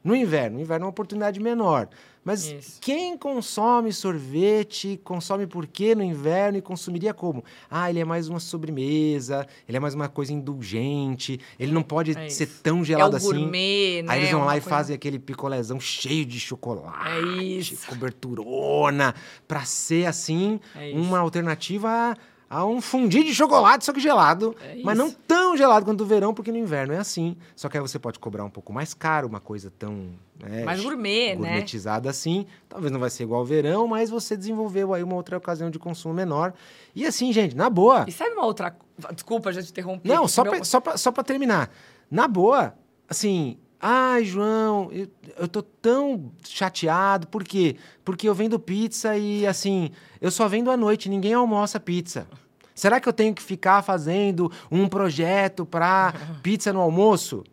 [0.04, 1.88] no inverno, no inverno é uma oportunidade menor.
[2.24, 2.78] Mas Isso.
[2.80, 7.44] quem consome sorvete, consome por quê no inverno e consumiria como?
[7.70, 12.16] Ah, ele é mais uma sobremesa, ele é mais uma coisa indulgente, ele não pode
[12.16, 13.28] é ser tão gelado é o assim.
[13.28, 14.12] Gourmet, né?
[14.12, 19.16] Aí eles vão lá e fazem aquele picolézão cheio de chocolate, é coberturona,
[19.48, 22.16] para ser assim é uma alternativa
[22.52, 24.54] a um fundi de chocolate, só que gelado.
[24.62, 27.38] É mas não tão gelado quanto o verão, porque no inverno é assim.
[27.56, 30.10] Só que aí você pode cobrar um pouco mais caro, uma coisa tão.
[30.38, 31.36] Né, mais gourmet, né?
[31.36, 32.46] Gourmetizada assim.
[32.68, 35.80] Talvez não vai ser igual ao verão, mas você desenvolveu aí uma outra ocasião de
[35.80, 36.54] consumo menor.
[36.94, 38.04] E assim, gente, na boa.
[38.06, 38.76] E sabe uma outra.
[39.14, 40.10] Desculpa, já te interrompi.
[40.10, 40.52] Não, só, meu...
[40.52, 41.72] pra, só, pra, só pra terminar.
[42.10, 42.74] Na boa,
[43.08, 45.08] assim, Ai, João, eu,
[45.40, 47.26] eu tô tão chateado.
[47.28, 47.78] Por quê?
[48.06, 49.90] Porque eu vendo pizza e, assim,
[50.22, 52.28] eu só vendo à noite, ninguém almoça pizza.
[52.76, 56.14] Será que eu tenho que ficar fazendo um projeto para
[56.44, 57.44] pizza no almoço?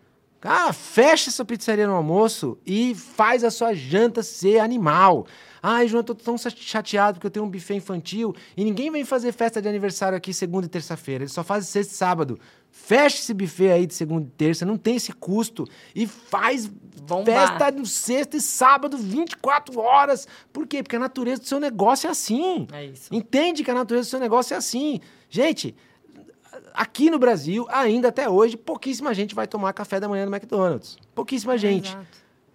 [0.43, 5.26] Ah, fecha essa pizzaria no almoço e faz a sua janta ser animal.
[5.61, 9.05] Ai, João, eu tô tão chateado porque eu tenho um buffet infantil e ninguém vem
[9.05, 11.24] fazer festa de aniversário aqui segunda e terça-feira.
[11.24, 12.39] Eles só fazem sexta e sábado.
[12.81, 15.66] Fecha esse buffet aí de segunda e terça, não tem esse custo.
[15.95, 16.66] E faz
[17.03, 17.59] Bombar.
[17.59, 20.26] festa no sexta e sábado, 24 horas.
[20.53, 20.83] Por quê?
[20.83, 22.66] Porque a natureza do seu negócio é assim.
[22.72, 23.12] É isso.
[23.12, 25.01] Entende que a natureza do seu negócio é assim.
[25.29, 25.76] Gente,
[26.72, 30.97] aqui no Brasil, ainda até hoje, pouquíssima gente vai tomar café da manhã no McDonald's.
[31.14, 31.91] Pouquíssima é, gente.
[31.91, 32.07] Exato.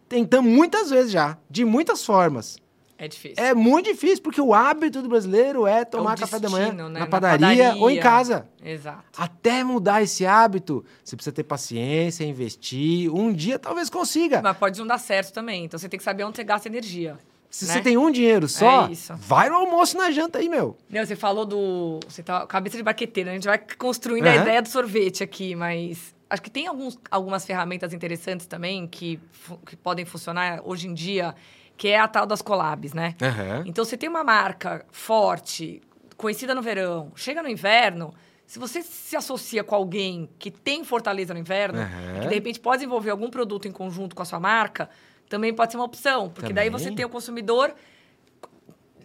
[0.07, 2.57] Tentamos muitas vezes já, de muitas formas.
[3.03, 3.43] É difícil.
[3.43, 6.99] É muito difícil, porque o hábito do brasileiro é tomar é café da manhã né?
[7.01, 8.47] na, padaria na, padaria ou em casa.
[8.63, 9.03] Exato.
[9.17, 13.13] Até mudar esse hábito, você precisa ter paciência, investir.
[13.13, 14.41] Um dia talvez consiga.
[14.41, 15.65] Mas pode não dar certo também.
[15.65, 17.19] Então você tem que saber onde você gasta energia.
[17.49, 17.73] Se né?
[17.73, 20.77] você tem um dinheiro só, é vai no almoço na janta aí, meu.
[20.89, 21.99] Não, você falou do.
[22.07, 24.31] Você tá cabeça de baqueteira, a gente vai construindo uhum.
[24.31, 29.19] a ideia do sorvete aqui, mas acho que tem alguns, algumas ferramentas interessantes também que,
[29.67, 31.35] que podem funcionar hoje em dia,
[31.77, 33.15] que é a tal das collabs, né?
[33.21, 33.63] Uhum.
[33.67, 35.79] Então, você tem uma marca forte,
[36.17, 38.11] conhecida no verão, chega no inverno,
[38.47, 42.21] se você se associa com alguém que tem fortaleza no inverno, uhum.
[42.21, 44.89] que de repente pode desenvolver algum produto em conjunto com a sua marca,
[45.29, 46.55] também pode ser uma opção, porque também.
[46.55, 47.75] daí você tem o consumidor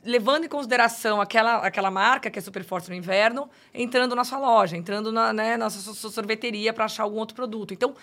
[0.04, 4.38] levando em consideração aquela, aquela marca que é super forte no inverno, entrando na sua
[4.38, 7.72] loja, entrando na, né, na sua, sorveteria para achar algum outro produto.
[7.72, 7.94] Então,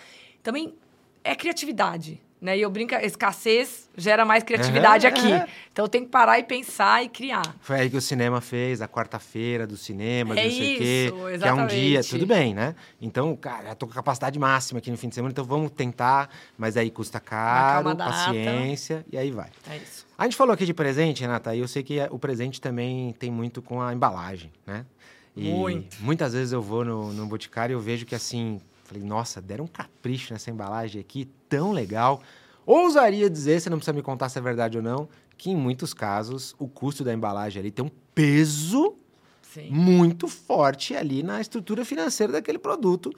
[0.42, 0.74] também
[1.24, 2.20] é criatividade.
[2.38, 2.58] Né?
[2.58, 5.32] E eu brinco, escassez gera mais criatividade Uhum, aqui.
[5.32, 5.46] é.
[5.72, 7.56] Então tem que parar e pensar e criar.
[7.60, 10.76] Foi aí que o cinema fez, a quarta-feira do cinema, É não sei o isso,
[10.82, 11.12] quê.
[11.40, 12.10] Que é um dia, exatamente.
[12.10, 12.74] tudo bem, né?
[13.00, 16.28] Então, cara, eu tô com capacidade máxima aqui no fim de semana, então vamos tentar,
[16.58, 19.48] mas aí custa caro, paciência, e aí vai.
[19.70, 20.04] É isso.
[20.18, 23.30] A gente falou aqui de presente, Renata, e eu sei que o presente também tem
[23.30, 24.84] muito com a embalagem, né?
[25.34, 25.96] E Muito.
[26.00, 29.64] muitas vezes eu vou no, no Boticário e eu vejo que assim, falei, nossa, deram
[29.64, 32.22] um capricho nessa embalagem aqui, tão legal.
[32.64, 35.92] Ousaria dizer, você não precisa me contar se é verdade ou não, que em muitos
[35.92, 38.94] casos o custo da embalagem ali tem um peso
[39.42, 39.70] Sim.
[39.70, 43.12] muito forte ali na estrutura financeira daquele produto,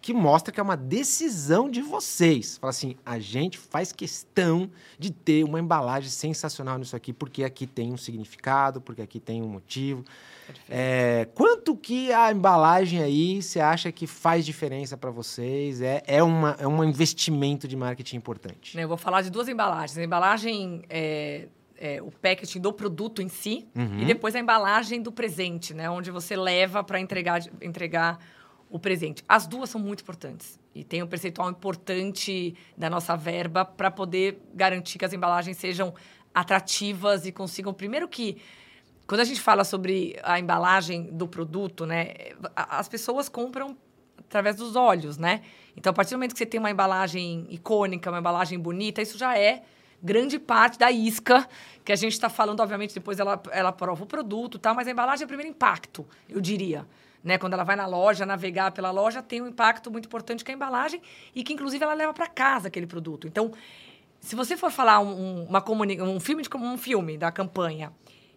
[0.00, 2.58] que mostra que é uma decisão de vocês.
[2.58, 7.66] Fala assim, a gente faz questão de ter uma embalagem sensacional nisso aqui, porque aqui
[7.66, 10.04] tem um significado, porque aqui tem um motivo.
[10.68, 15.80] É, quanto que a embalagem aí você acha que faz diferença para vocês?
[15.80, 18.76] É, é, uma, é um investimento de marketing importante.
[18.76, 19.96] Né, Eu vou falar de duas embalagens.
[19.98, 24.00] A embalagem, é, é, o packaging do produto em si, Uhum.
[24.00, 25.88] e depois a embalagem do presente, né?
[25.90, 28.18] Onde você leva para entregar, entregar
[28.70, 29.22] o presente.
[29.28, 30.58] As duas são muito importantes.
[30.74, 35.94] E tem um percentual importante da nossa verba para poder garantir que as embalagens sejam
[36.34, 38.36] atrativas e consigam, primeiro que
[39.06, 42.14] quando a gente fala sobre a embalagem do produto, né,
[42.56, 43.76] as pessoas compram
[44.18, 45.42] através dos olhos, né?
[45.76, 49.18] Então, a partir do momento que você tem uma embalagem icônica, uma embalagem bonita, isso
[49.18, 49.62] já é
[50.02, 51.48] grande parte da isca
[51.84, 52.60] que a gente está falando.
[52.60, 54.72] Obviamente, depois ela, ela prova o produto, tá?
[54.74, 56.86] mas a embalagem é o primeiro impacto, eu diria.
[57.22, 57.38] Né?
[57.38, 60.54] Quando ela vai na loja, navegar pela loja, tem um impacto muito importante que é
[60.54, 61.00] a embalagem
[61.34, 63.26] e que, inclusive, ela leva para casa aquele produto.
[63.26, 63.50] Então,
[64.20, 65.62] se você for falar um, um- uma
[66.04, 67.92] um filme de um filme da campanha,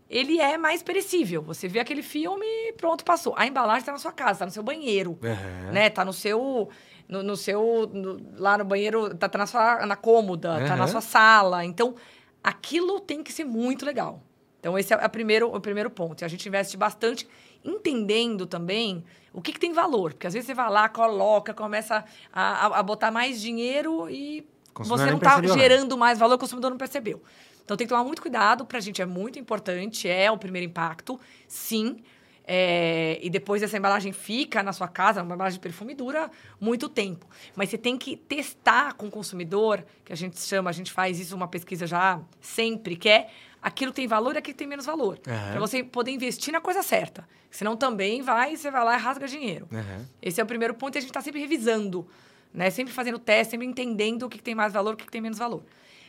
[0.09, 1.41] ele é mais perecível.
[1.43, 3.33] Você vê aquele filme e pronto, passou.
[3.37, 5.71] A embalagem está na sua casa, está no seu banheiro, Uhum.
[5.71, 5.89] né?
[5.89, 6.69] Tá no seu
[7.09, 10.83] no, no seu no- lá no banheiro, tá, tá na sua na cômoda, tá na
[10.83, 10.87] Uhum.
[10.91, 11.63] sua sala.
[11.63, 11.95] Então,
[12.43, 14.21] aquilo tem que ser muito legal.
[14.59, 16.21] Então, esse é a primeiro, o primeiro ponto.
[16.21, 17.27] E a gente investe bastante
[17.63, 19.03] entendendo também
[19.33, 20.13] o que, que tem valor.
[20.13, 22.03] Porque às vezes você vai lá, coloca, começa
[22.33, 24.45] a, a- a botar mais dinheiro e
[24.75, 25.47] você não está nada.
[25.53, 27.21] gerando mais valor, o consumidor não percebeu.
[27.67, 31.19] Então tem que tomar muito cuidado, pra gente é muito importante, é o primeiro impacto,
[31.49, 31.97] sim.
[32.45, 36.87] É, e depois essa embalagem fica na sua casa, uma embalagem de perfume dura muito
[36.87, 37.27] tempo.
[37.57, 41.19] Mas você tem que testar com o consumidor, que a gente chama, a gente faz
[41.19, 43.27] isso uma pesquisa já sempre, que é
[43.61, 45.19] aquilo tem valor e aquilo tem menos valor.
[45.27, 45.51] Aham.
[45.51, 47.27] Pra você poder investir na coisa certa.
[47.51, 49.67] Senão também vai, você vai lá e rasga dinheiro.
[49.69, 50.05] Uhum.
[50.21, 52.07] Esse é o primeiro ponto e a gente está sempre revisando,
[52.53, 52.69] né?
[52.69, 55.19] Sempre fazendo teste, sempre entendendo o que, que tem mais valor, o que, que tem
[55.19, 55.65] menos valor.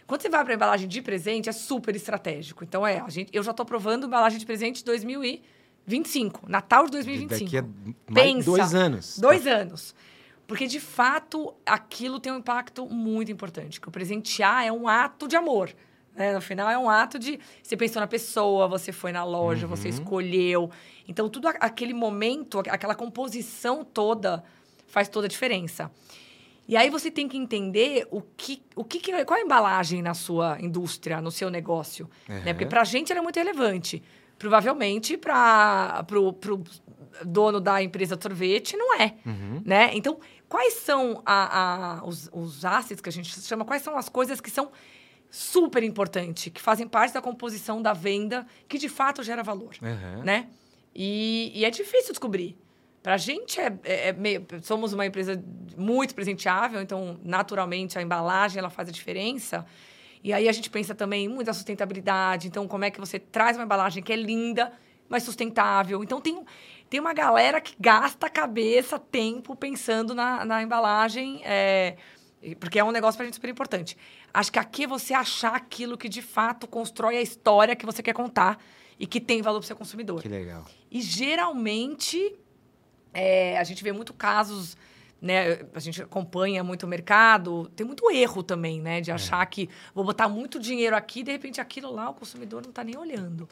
[0.09, 2.65] Quando você vai para embalagem de presente, é super estratégico.
[2.65, 4.83] Então, é, a gente, eu já estou provando embalagem de presente
[5.87, 7.45] 2025, Natal de 2025.
[7.45, 7.63] Daqui a
[8.11, 8.45] mais Pensa.
[8.51, 9.19] dois anos.
[9.19, 9.95] Dois anos.
[10.47, 13.79] Porque, de fato, aquilo tem um impacto muito importante.
[13.81, 15.75] Que o presentear é um ato de amor.
[16.17, 16.33] né?
[16.33, 17.39] No final, é um ato de...
[17.63, 19.77] Você pensou na pessoa, você foi na loja, Uhum.
[19.77, 20.69] você escolheu.
[21.07, 24.43] Então, tudo aquele momento, aqu- aquela composição toda
[24.89, 25.91] faz toda a diferença.
[26.69, 30.13] E aí você tem que entender o que, o que, qual é a embalagem na
[30.13, 32.09] sua indústria, no seu negócio.
[32.29, 32.53] Né?
[32.53, 32.69] Porque Uhum.
[32.71, 34.03] para a gente ela é muito relevante.
[34.39, 36.63] Provavelmente para o
[37.25, 39.15] dono da empresa de sorvete não é.
[39.27, 39.63] Uhum.
[39.65, 39.91] Né?
[39.95, 43.65] Então, quais são a- a- os, os assets que a gente chama?
[43.65, 44.71] Quais são as coisas que são
[45.31, 49.75] super importantes, que fazem parte da composição da venda, que de fato gera valor?
[49.83, 50.23] Uhum.
[50.23, 50.49] né?
[50.95, 52.57] E, e é difícil descobrir.
[53.09, 55.43] Para a gente, é, é- é meio- somos uma empresa
[55.79, 59.65] muito presenteável, então, naturalmente, a embalagem ela faz a diferença.
[60.23, 62.49] E aí a gente pensa também muito na sustentabilidade.
[62.49, 64.71] Então, como é que você traz uma embalagem que é linda,
[65.09, 66.05] mas sustentável?
[66.05, 66.45] Então, tem,
[66.91, 71.97] tem uma galera que gasta cabeça, tempo, pensando na, na embalagem, é,
[72.61, 73.97] porque é um negócio para a gente super importante.
[74.35, 78.03] Acho que aqui é você achar aquilo que, de fato, constrói a história que você
[78.03, 78.63] quer contar
[78.99, 80.21] e que tem valor para o seu consumidor.
[80.21, 80.67] Que legal.
[80.91, 82.37] E geralmente
[83.13, 84.77] é, a gente vê muito casos,
[85.21, 85.61] né?
[85.75, 89.01] A gente acompanha muito o mercado, tem muito erro também, né?
[89.01, 92.71] De achar que vou botar muito dinheiro aqui, de repente aquilo lá o consumidor não
[92.71, 93.49] está nem olhando.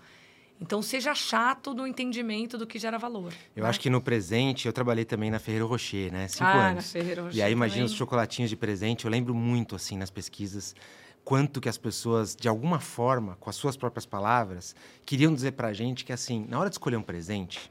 [0.61, 3.33] Então seja chato no entendimento do que gera valor.
[3.55, 3.69] Eu né?
[3.69, 6.29] acho que no presente, eu trabalhei também na Ferreiro Rocher, né?
[6.29, 6.91] Cinco ah, na anos.
[6.91, 7.93] Ferreira E Rocher aí, imagina também.
[7.93, 9.05] os chocolatinhos de presente.
[9.05, 10.75] Eu lembro muito, assim, nas pesquisas,
[11.23, 15.75] quanto que as pessoas, de alguma forma, com as suas próprias palavras, queriam dizer pra
[15.75, 17.71] gente que, assim, na hora de escolher um presente...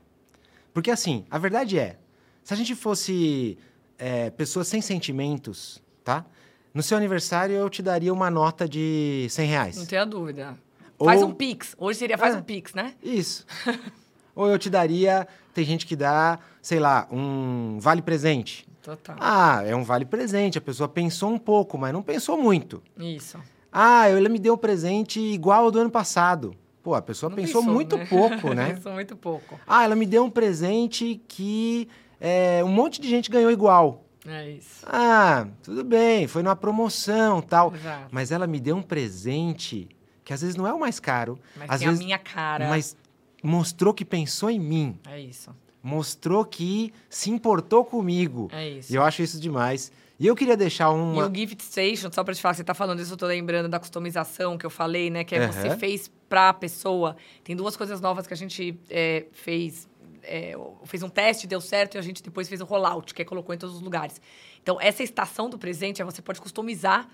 [0.75, 1.97] Porque, assim, a verdade é,
[2.43, 3.57] se a gente fosse
[3.97, 6.25] é, pessoas sem sentimentos, tá?
[6.73, 9.77] No seu aniversário, eu te daria uma nota de 100 reais.
[9.77, 10.57] Não tenha dúvida.
[10.99, 11.73] Ou- Faz um Pix.
[11.79, 12.37] Hoje seria faz É.
[12.37, 12.93] um Pix, né?
[13.01, 13.45] Isso.
[14.35, 18.67] Ou eu te daria, tem gente que dá, sei lá, um vale presente.
[18.83, 19.15] Total.
[19.17, 22.83] Ah, é um vale presente, a pessoa pensou um pouco, mas não pensou muito.
[22.99, 23.39] Isso.
[23.71, 26.53] Ah, ela me deu um presente igual ao do ano passado.
[26.85, 28.05] Pô, a pessoa pensou, pensou, muito né?
[28.05, 28.73] pouco, né?
[28.77, 29.59] Pensou muito pouco.
[29.65, 31.89] Ah, ela me deu um presente que
[32.21, 34.05] é, um monte de gente ganhou igual.
[34.23, 34.85] É isso.
[34.85, 37.73] Ah, tudo bem, foi numa promoção tal.
[37.73, 38.09] Exato.
[38.11, 39.89] Mas ela me deu um presente
[40.23, 42.69] que às vezes não é o mais caro, Mas às tem vezes, a minha cara.
[42.69, 42.95] mas
[43.41, 45.49] mostrou que pensou em mim, É isso.
[45.85, 48.49] Mostrou que se importou comigo.
[48.51, 48.91] É isso.
[48.91, 49.91] E eu acho isso demais.
[50.19, 51.27] E eu queria deixar E uma.
[51.27, 53.79] o Gift Station, só pra te falar, você tá falando isso, eu tô lembrando da
[53.79, 55.23] customização que eu falei, né?
[55.23, 55.77] Que é você Aham.
[55.77, 57.15] fez pra pessoa.
[57.43, 59.87] Tem duas coisas novas que a gente é, fez.
[60.23, 60.55] é,
[60.85, 63.53] fez um teste, deu certo, e a gente depois fez o rollout, que é colocou
[63.53, 64.19] em todos os lugares.
[64.63, 67.07] Então, essa estação do presente, é você pode customizar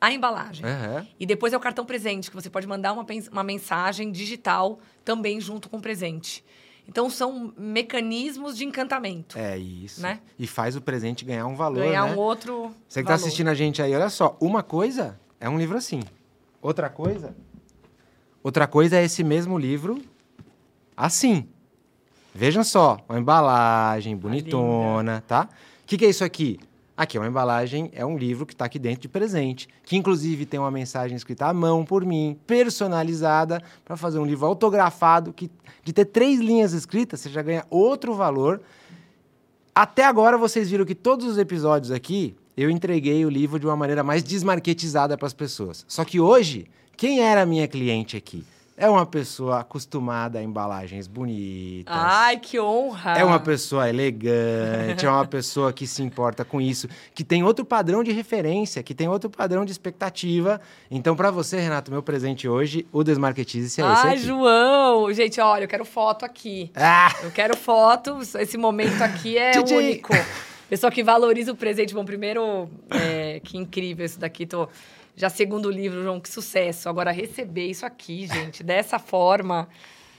[0.00, 0.64] a embalagem.
[0.64, 1.06] Aham.
[1.18, 5.40] E depois é o cartão presente, que você pode mandar uma, uma mensagem digital também
[5.40, 6.44] junto com o presente.
[6.88, 9.38] Então, são mecanismos de encantamento.
[9.38, 10.02] É isso.
[10.02, 10.20] Né?
[10.38, 11.80] E faz o presente ganhar um valor.
[11.80, 12.14] Ganhar né?
[12.14, 13.26] um outro Você que tá valor.
[13.26, 14.36] assistindo a gente aí, olha só.
[14.40, 16.02] Uma coisa é um livro assim.
[16.60, 17.34] Outra coisa.
[18.42, 20.02] Outra coisa é esse mesmo livro
[20.96, 21.48] assim.
[22.34, 25.48] Vejam só, uma embalagem bonitona, tá?
[25.82, 26.58] O que, que é isso aqui?
[27.02, 30.46] Aqui é uma embalagem, é um livro que está aqui dentro de presente, que inclusive
[30.46, 35.50] tem uma mensagem escrita à mão por mim, personalizada, para fazer um livro autografado, que
[35.82, 38.60] de ter três linhas escritas, você já ganha outro valor.
[39.74, 43.74] Até agora vocês viram que todos os episódios aqui eu entreguei o livro de uma
[43.74, 45.84] maneira mais desmarketizada para as pessoas.
[45.88, 48.44] Só que hoje, quem era a minha cliente aqui?
[48.82, 51.94] É uma pessoa acostumada a embalagens bonitas.
[51.96, 53.16] Ai, que honra!
[53.16, 57.64] É uma pessoa elegante, é uma pessoa que se importa com isso, que tem outro
[57.64, 60.60] padrão de referência, que tem outro padrão de expectativa.
[60.90, 64.24] Então, para você, Renato, meu presente hoje, o Desmarketize é esse Ai, aqui.
[64.24, 65.12] João!
[65.12, 66.72] Gente, olha, eu quero foto aqui.
[66.74, 67.14] Ah!
[67.22, 68.18] Eu quero foto.
[68.36, 70.12] Esse momento aqui é único.
[70.68, 71.94] Pessoa que valoriza o presente.
[71.94, 74.44] Bom, primeiro, é, que incrível isso daqui.
[74.44, 74.68] Tô
[75.16, 76.88] já segundo livro, João, que sucesso.
[76.88, 79.68] Agora, receber isso aqui, gente, dessa forma,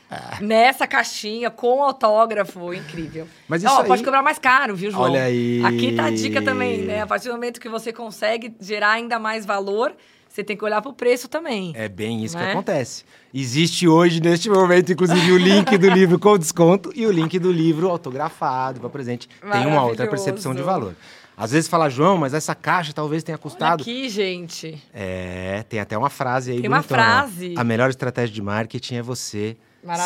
[0.09, 0.37] Ah.
[0.41, 3.27] nessa caixinha, com autógrafo, incrível.
[3.47, 5.03] Mas Ó, isso pode aí- cobrar mais caro, viu, João?
[5.03, 5.61] Olha aí.
[5.65, 7.01] Aqui tá a dica também, né?
[7.01, 9.95] A partir do momento que você consegue gerar ainda mais valor,
[10.33, 11.73] você tem que olhar pro preço também.
[11.75, 12.51] É bem isso que Né?
[12.53, 13.03] acontece.
[13.31, 17.51] Existe hoje, neste momento, inclusive, o link do livro com desconto e o link do
[17.51, 19.29] livro autografado para presente.
[19.51, 20.95] Tem uma outra percepção de valor.
[21.37, 23.81] Às vezes fala, João, mas essa caixa talvez tenha Olha custado.
[23.83, 24.81] aqui, gente.
[24.93, 27.05] É, tem até uma frase aí Tem uma bonitona, ó.
[27.05, 27.53] frase.
[27.57, 29.55] A melhor estratégia de marketing é você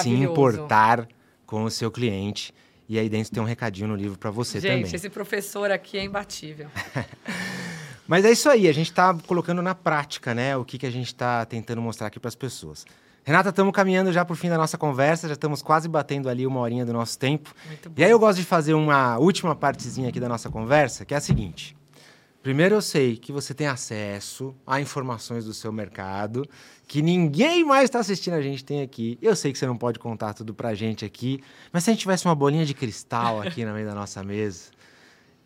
[0.02, 1.08] se importar
[1.46, 2.54] com o seu cliente.
[2.90, 4.96] E aí dentro tem um recadinho no livro para você gente, também.
[4.96, 6.68] esse professor aqui é imbatível.
[8.08, 10.56] Mas é isso aí, a gente está colocando na prática, né?
[10.56, 12.86] O que, que a gente está tentando mostrar aqui para as pessoas.
[13.28, 16.48] Renata, estamos caminhando já para o fim da nossa conversa, já estamos quase batendo ali
[16.48, 17.54] uma horinha do nosso tempo.
[17.68, 17.96] Muito bom.
[17.98, 21.18] E aí eu gosto de fazer uma última partezinha aqui da nossa conversa, que é
[21.18, 21.76] a seguinte.
[22.42, 26.48] Primeiro eu sei que você tem acesso a informações do seu mercado,
[26.88, 29.18] que ninguém mais está assistindo a gente tem aqui.
[29.22, 31.44] Eu sei que você não pode contar tudo pra gente aqui,
[31.74, 34.72] mas se a gente tivesse uma bolinha de cristal aqui no meio da nossa mesa,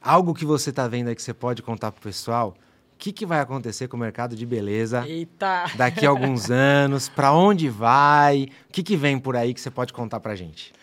[0.02, 2.56] algo que você está vendo aí que você pode contar pro pessoal,
[2.94, 5.66] o que, que vai acontecer com o mercado de beleza Eita!
[5.76, 9.72] daqui a alguns anos, para onde vai, o que, que vem por aí que você
[9.72, 10.74] pode contar pra gente?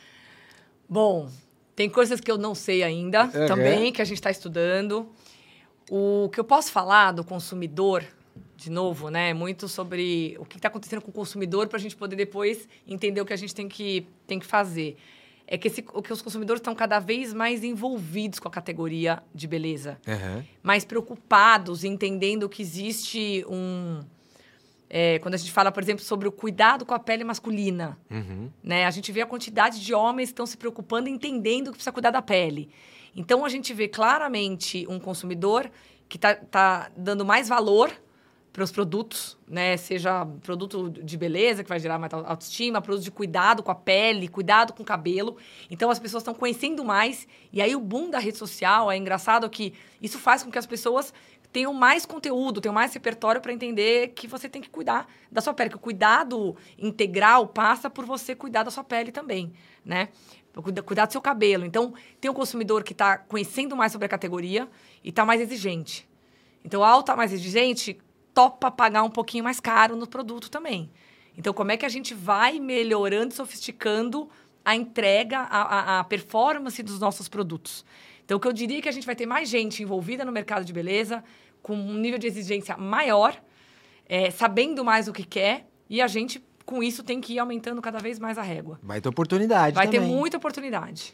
[0.89, 1.29] Bom,
[1.77, 3.47] tem coisas que eu não sei ainda Uhum.
[3.47, 5.09] também, que a gente está estudando.
[5.91, 8.05] O que eu posso falar do consumidor,
[8.57, 9.31] de novo, né?
[9.31, 12.69] é Muito sobre o que está acontecendo com o consumidor para a gente poder depois
[12.87, 14.97] entender o que a gente tem que, tem que fazer.
[15.51, 19.47] É que, esse, que os consumidores estão cada vez mais envolvidos com a categoria de
[19.49, 19.99] beleza.
[20.07, 20.45] Aham.
[20.63, 24.01] mais preocupados, entendendo que existe um.
[24.91, 28.51] é, quando a gente fala, por exemplo, sobre o cuidado com a pele masculina, Uhum.
[28.63, 28.85] né?
[28.85, 32.11] A gente vê a quantidade de homens que estão se preocupando, entendendo que precisa cuidar
[32.11, 32.69] da pele.
[33.17, 35.71] Então, a gente vê claramente um consumidor
[36.11, 37.91] que está tá dando mais valor
[38.59, 39.77] para os produtos, né?
[39.77, 43.75] Seja produto de beleza, que vai gerar mais au- autoestima, produto de cuidado com a
[43.75, 45.37] pele, cuidado com o cabelo.
[45.71, 47.29] Então, as pessoas estão conhecendo mais.
[47.53, 50.67] E aí, o boom da rede social é engraçado que isso faz com que as
[50.67, 51.15] pessoas
[51.53, 55.55] tenham mais conteúdo, tenham mais repertório para entender que você tem que cuidar da sua
[55.55, 59.53] pele, que o cuidado integral passa por você cuidar da sua pele também,
[59.85, 60.09] né?
[60.53, 61.65] Cuida- Cuidar do seu cabelo.
[61.65, 64.69] Então, tem um consumidor que está conhecendo mais sobre a categoria
[65.05, 66.09] e está mais exigente.
[66.65, 67.97] Então, ao estar mais exigente,
[68.39, 70.89] topa pagar um pouquinho mais caro no produto também.
[71.37, 74.29] Então, como é que a gente vai melhorando, sofisticando
[74.65, 77.85] a entrega, a, a- a performance dos nossos produtos?
[78.25, 80.31] Então, o que eu diria é que a gente vai ter mais gente envolvida no
[80.31, 81.25] mercado de beleza,
[81.61, 83.37] com um nível de exigência maior,
[84.09, 87.83] é, sabendo mais o que quer, e a gente com isso tem que ir aumentando
[87.83, 88.79] cada vez mais a régua.
[88.83, 90.01] Vai ter oportunidade Vai também.
[90.01, 91.13] ter muita oportunidade.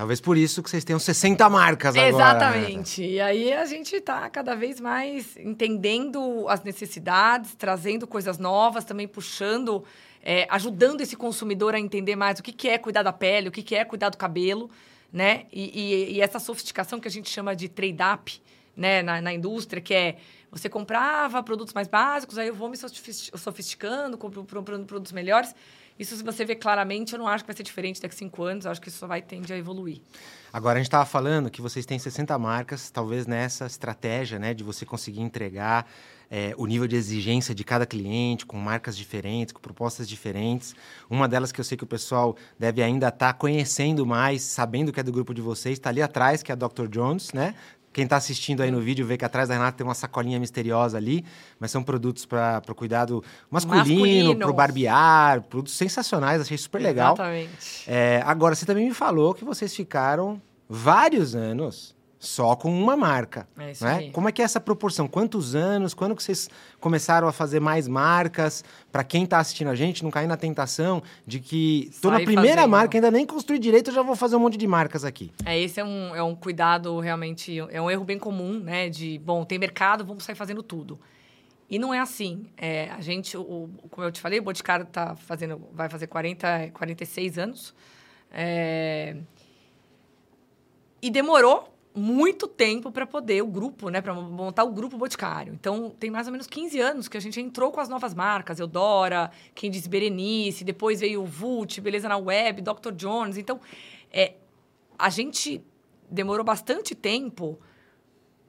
[0.00, 2.08] Talvez por isso que vocês tenham 60 marcas agora.
[2.08, 3.04] Exatamente.
[3.04, 9.06] E aí a gente está cada vez mais entendendo as necessidades, trazendo coisas novas, também
[9.06, 9.84] puxando,
[10.22, 13.52] é, ajudando esse consumidor a entender mais o que, que é cuidar da pele, o
[13.52, 14.70] que, que é cuidar do cabelo,
[15.12, 15.44] né?
[15.52, 18.40] E, e, e essa sofisticação que a gente chama de trade-up,
[18.74, 20.16] né, na, na indústria, que é
[20.50, 25.54] você comprava produtos mais básicos, aí eu vou me sofisticando, comprando produtos melhores.
[26.00, 28.42] Isso, se você vê claramente, eu não acho que vai ser diferente daqui a cinco
[28.42, 28.64] anos.
[28.64, 30.00] Eu acho que isso só vai tender a evoluir.
[30.50, 34.64] Agora, a gente estava falando que vocês têm 60 marcas, talvez nessa estratégia né, de
[34.64, 35.86] você conseguir entregar
[36.30, 40.74] é, o nível de exigência de cada cliente, com marcas diferentes, com propostas diferentes.
[41.10, 44.90] Uma delas que eu sei que o pessoal deve ainda estar tá conhecendo mais, sabendo
[44.94, 46.88] que é do grupo de vocês, está ali atrás, que é a Dr.
[46.88, 47.54] Jones, né?
[47.92, 50.96] Quem está assistindo aí no vídeo vê que atrás da Renata tem uma sacolinha misteriosa
[50.96, 51.24] ali,
[51.58, 57.14] mas são produtos para o cuidado masculino, para o barbear, produtos sensacionais, achei super legal.
[57.14, 57.84] Exatamente.
[57.88, 63.48] É, agora, você também me falou que vocês ficaram vários anos só com uma marca.
[63.58, 63.94] É isso né?
[63.94, 64.10] aí.
[64.10, 65.08] Como é que é essa proporção?
[65.08, 65.94] Quantos anos?
[65.94, 68.62] Quando que vocês começaram a fazer mais marcas?
[68.92, 72.56] Para quem está assistindo a gente, não cair na tentação de que estou na primeira
[72.56, 72.70] fazendo.
[72.70, 75.32] marca, ainda nem construí direito, eu já vou fazer um monte de marcas aqui.
[75.46, 78.90] É, esse é um, é um cuidado realmente, é um erro bem comum, né?
[78.90, 81.00] De, bom, tem mercado, vamos sair fazendo tudo.
[81.70, 82.44] E não é assim.
[82.54, 86.70] É, a gente, o, como eu te falei, o Boticário tá fazendo, vai fazer 40,
[86.74, 87.74] 46 anos.
[88.30, 89.16] É,
[91.00, 95.52] e demorou muito tempo para poder o grupo, né, para montar o grupo Boticário.
[95.52, 98.60] Então, tem mais ou menos 15 anos que a gente entrou com as novas marcas,
[98.60, 102.92] Eudora, quem disse Berenice, depois veio o Vult, Beleza na Web, Dr.
[102.92, 103.36] Jones.
[103.36, 103.60] Então,
[104.12, 104.34] é,
[104.98, 105.64] a gente
[106.08, 107.58] demorou bastante tempo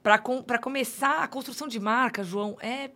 [0.04, 2.58] para com, começar a construção de marca, João.
[2.62, 2.92] É,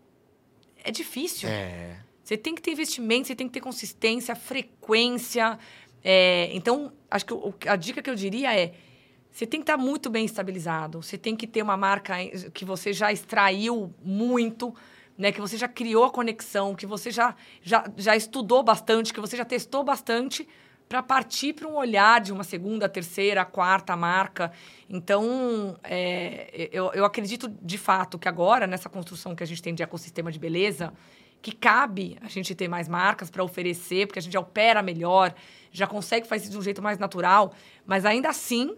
[0.84, 1.50] é difícil.
[1.50, 1.98] É.
[2.24, 5.60] Você tem que ter investimento, você tem que ter consistência, frequência.
[6.04, 8.74] É, então, acho que o, a dica que eu diria é
[9.36, 11.02] você tem que estar muito bem estabilizado.
[11.02, 12.16] Você tem que ter uma marca
[12.54, 14.74] que você já extraiu muito,
[15.18, 15.30] né?
[15.30, 19.36] Que você já criou a conexão, que você já, já, já estudou bastante, que você
[19.36, 20.48] já testou bastante
[20.88, 24.54] para partir para um olhar de uma segunda, terceira, quarta marca.
[24.90, 29.76] Então, é, eu, eu acredito de fato que agora, nessa construção que a gente tem
[29.76, 30.94] de ecossistema de beleza,
[31.42, 35.36] que cabe a gente ter mais marcas para oferecer, porque a gente já opera melhor,
[35.74, 37.54] já consegue fazer isso de um jeito mais natural,
[37.86, 38.78] mas ainda assim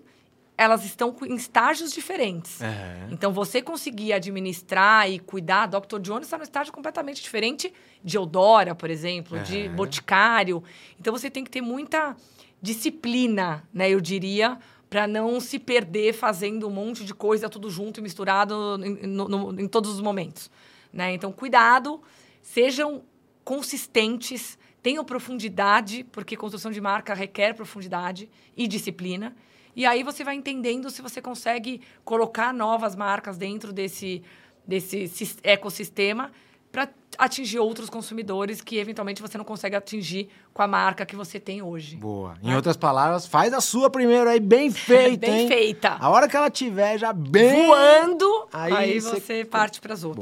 [0.58, 2.60] elas estão em estágios diferentes.
[2.62, 3.08] É.
[3.12, 6.00] Então, você conseguir administrar e cuidar, Dr.
[6.02, 7.72] Jones está num estágio completamente diferente
[8.04, 9.44] de Eudora, por exemplo, É.
[9.44, 10.64] de Boticário.
[11.00, 12.16] Então, você tem que ter muita
[12.60, 14.58] disciplina, né, eu diria,
[14.90, 19.28] para não se perder fazendo um monte de coisa tudo junto e misturado em, no-
[19.28, 20.50] no- em todos os momentos.
[20.92, 21.14] Né?
[21.14, 22.02] Então, cuidado,
[22.42, 23.04] sejam
[23.44, 29.36] consistentes, tenham profundidade, porque construção de marca requer profundidade e disciplina.
[29.78, 34.24] E aí você vai entendendo se você consegue colocar novas marcas dentro desse,
[34.68, 36.32] desse sis- ecossistema
[36.72, 41.40] para atingir outros consumidores que eventualmente você não consegue atingir com a marca que você
[41.40, 41.96] tem hoje.
[41.96, 42.36] Boa.
[42.42, 45.48] Em outras palavras, faz a sua primeiro aí, bem feita, Bem hein?
[45.48, 45.96] feita.
[46.00, 47.68] A hora que ela tiver já bem...
[47.68, 50.16] Voando, Aí aí, você- você parte para as Boa.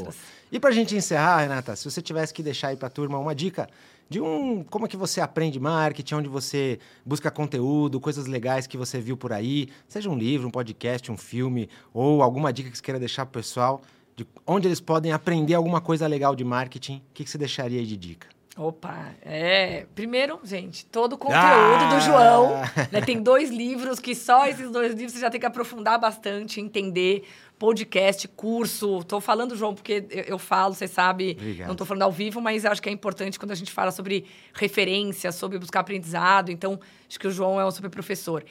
[0.55, 3.67] E pra gente encerrar, Renata, se você tivesse que deixar aí pra turma uma dica
[4.09, 8.77] de um como é que você aprende marketing, onde você busca conteúdo, coisas legais que
[8.77, 12.77] você viu por aí, seja um livro, um podcast, um filme ou alguma dica que
[12.77, 13.81] você queira deixar pro pessoal,
[14.15, 17.81] de onde eles podem aprender alguma coisa legal de marketing, o que, que você deixaria
[17.81, 18.29] aí de dica?
[18.57, 19.85] Opa, é.
[19.93, 21.93] Primeiro, gente, todo o conteúdo Ah!
[21.93, 22.61] do João.
[22.89, 26.61] né, tem dois livros que só esses dois livros você já tem que aprofundar bastante,
[26.61, 27.27] entender.
[27.57, 29.03] Podcast, curso.
[29.05, 31.37] Tô falando, João, porque eu, eu falo, você sabe.
[31.39, 31.67] Obrigado.
[31.69, 34.25] Não tô falando ao vivo, mas acho que é importante quando a gente fala sobre
[34.53, 36.51] referência, sobre buscar aprendizado.
[36.51, 38.43] Então, acho que o João é um super professor.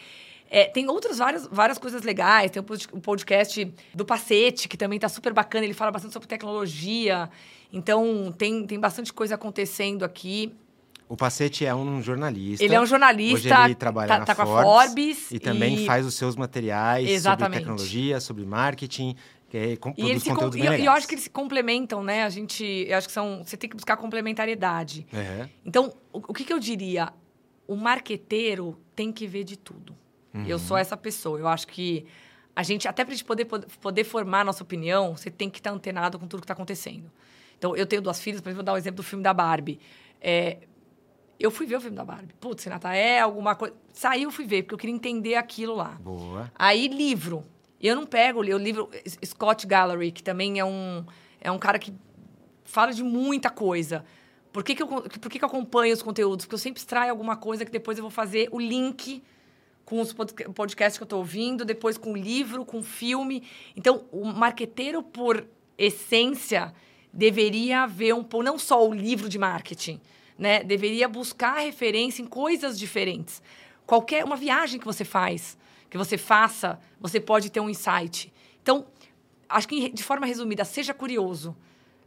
[0.51, 2.51] É, tem outras várias, várias coisas legais.
[2.51, 5.65] Tem o pod- o podcast do Pacete, que também tá super bacana.
[5.65, 7.29] Ele fala bastante sobre tecnologia.
[7.73, 10.53] Então, tem, tem bastante coisa acontecendo aqui.
[11.09, 12.65] O Pacete é um jornalista.
[12.65, 15.31] Ele é um jornalista, Hoje ele trabalha tá, na tá com a Forbes, Forbes.
[15.31, 17.45] E também faz os seus materiais Exatamente.
[17.45, 19.15] sobre tecnologia, sobre marketing,
[19.53, 22.25] é, com, E, eles se com- e eu, e acho que eles se complementam, né?
[22.25, 22.65] A gente.
[22.89, 23.45] Eu acho que são.
[23.45, 25.07] Você tem que buscar complementariedade.
[25.65, 27.13] Então, o, o que, que eu diria?
[27.69, 29.95] O marqueteiro tem que ver de tudo.
[30.47, 31.39] Eu sou essa pessoa.
[31.39, 32.05] Eu acho que
[32.57, 35.61] a gente, até para a gente poder, poder formar a nossa opinião, você tem que
[35.61, 37.09] estar antenado com tudo que está acontecendo.
[37.57, 39.79] Então, eu tenho duas filhas, por exemplo, vou dar o exemplo do filme da Barbie.
[40.21, 40.59] É,
[41.45, 42.35] eu fui ver o filme da Barbie.
[42.41, 43.75] Putz, Renata, é alguma coisa.
[43.93, 45.99] Saiu, fui ver, porque eu queria entender aquilo lá.
[46.01, 46.51] Boa.
[46.55, 47.45] Aí, livro.
[47.81, 48.89] Eu não pego o livro
[49.25, 51.05] Scott Gallery, que também é um,
[51.39, 51.93] é um cara que
[52.65, 54.05] fala de muita coisa.
[54.51, 56.47] Por que, que, eu, por que, que eu acompanho os conteúdos?
[56.47, 59.23] Porque eu sempre extraio alguma coisa que depois eu vou fazer o link
[59.85, 63.43] com os podcasts que eu estou ouvindo, depois com o livro, com o filme.
[63.77, 65.45] Então, o marqueteiro, por
[65.77, 66.73] essência,
[67.13, 70.01] deveria ver um pouco, não só o livro de marketing,
[70.39, 70.62] né?
[70.62, 73.43] Deveria buscar referência em coisas diferentes.
[73.87, 75.57] Qualquer uma viagem que você faz,
[75.91, 78.32] que você faça, você pode ter um insight.
[78.62, 78.87] Então,
[79.49, 81.57] acho que de forma resumida, seja curioso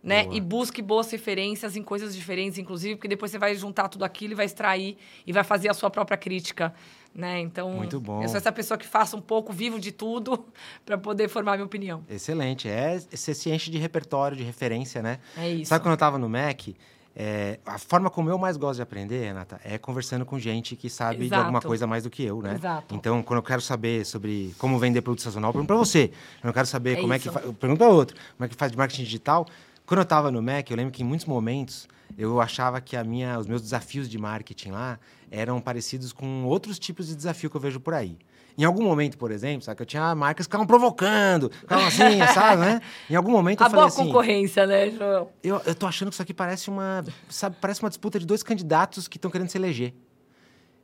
[0.07, 0.23] né?
[0.23, 0.35] Boa.
[0.37, 4.33] E busque boas referências em coisas diferentes, inclusive, porque depois você vai juntar tudo aquilo
[4.33, 6.73] e vai extrair e vai fazer a sua própria crítica,
[7.13, 7.41] né?
[7.41, 8.23] Então, Muito bom.
[8.23, 10.45] eu sou essa pessoa que faça um pouco, vivo de tudo,
[10.85, 12.05] para poder formar minha opinião.
[12.09, 12.69] Excelente.
[12.69, 15.19] É, você se enche de repertório, de referência, né?
[15.35, 15.65] É isso.
[15.65, 16.75] Sabe quando eu estava no MEC,
[17.19, 20.87] é, a forma como eu mais gosto de aprender, Renata, é conversando com gente que
[20.87, 21.29] sabe Exato.
[21.29, 22.53] de alguma coisa mais do que eu, né?
[22.53, 22.93] Exato.
[22.93, 26.11] Então, quando eu quero saber sobre como vender produto sazonal, eu pergunto para você.
[26.43, 27.27] Eu não quero saber é como isso.
[27.27, 27.45] é que faz.
[27.47, 28.15] Eu pergunto para outro.
[28.37, 29.47] Como é que faz de marketing digital?
[29.87, 33.03] Quando eu estava no MEC, eu lembro que em muitos momentos eu achava que a
[33.03, 34.99] minha, os meus desafios de marketing lá
[35.31, 38.15] eram parecidos com outros tipos de desafio que eu vejo por aí.
[38.57, 42.17] Em algum momento, por exemplo, sabe, que eu tinha marcas que ficavam provocando, ficavam assim,
[42.33, 42.81] sabe, né?
[43.07, 44.05] Em algum momento eu a falei boa assim...
[44.07, 45.29] concorrência, né, João?
[45.43, 48.41] Eu, eu tô achando que isso aqui parece uma, sabe, parece uma disputa de dois
[48.41, 49.93] candidatos que estão querendo se eleger.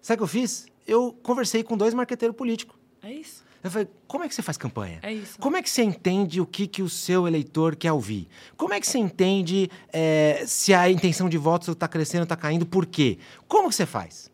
[0.03, 0.67] Sabe o que eu fiz?
[0.85, 2.75] Eu conversei com dois marqueteiros políticos.
[3.01, 3.43] É isso.
[3.63, 4.99] Eu falei, como é que você faz campanha?
[5.01, 5.39] É isso.
[5.39, 8.27] Como é que você entende o que, que o seu eleitor quer ouvir?
[8.57, 12.65] Como é que você entende é, se a intenção de votos está crescendo, está caindo,
[12.65, 13.17] por quê?
[13.47, 14.29] Como que você faz?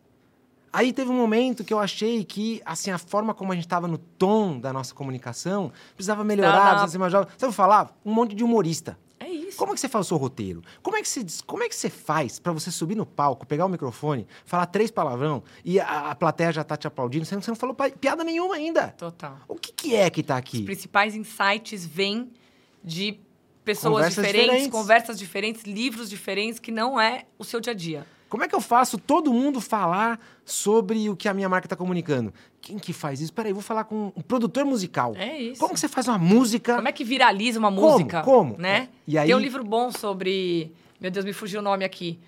[0.72, 3.88] Aí teve um momento que eu achei que assim a forma como a gente estava
[3.88, 7.28] no tom da nossa comunicação precisava melhorar, precisava ser mais jovem.
[7.36, 7.96] Sabe falar?
[8.04, 8.96] Um monte de humorista.
[9.18, 9.58] É isso.
[9.58, 10.62] Como é que você faz o seu roteiro?
[10.82, 13.66] Como é que você, como é que você faz para você subir no palco, pegar
[13.66, 17.42] o microfone, falar três palavrão e a, a plateia já tá te aplaudindo, você não,
[17.42, 18.88] você não falou piada nenhuma ainda?
[18.96, 19.38] Total.
[19.46, 20.58] O que, que é que tá aqui?
[20.58, 22.30] Os principais insights vêm
[22.82, 23.20] de
[23.64, 24.70] pessoas Conversas diferentes, diferentes.
[24.70, 28.06] conversas diferentes, livros diferentes, que não é o seu dia a dia.
[28.30, 31.76] Como é que eu faço todo mundo falar sobre o que a minha marca está
[31.76, 32.32] comunicando?
[32.62, 33.32] Quem que faz isso?
[33.32, 35.14] Peraí, vou falar com um produtor musical.
[35.16, 35.60] É isso.
[35.60, 36.76] Como que você faz uma música?
[36.76, 37.90] Como é que viraliza uma Como?
[37.90, 38.22] música?
[38.22, 38.56] Como?
[38.56, 38.88] Né?
[39.06, 40.72] E aí- Tem um livro bom sobre.
[41.00, 42.18] Meu Deus, me fugiu o nome aqui.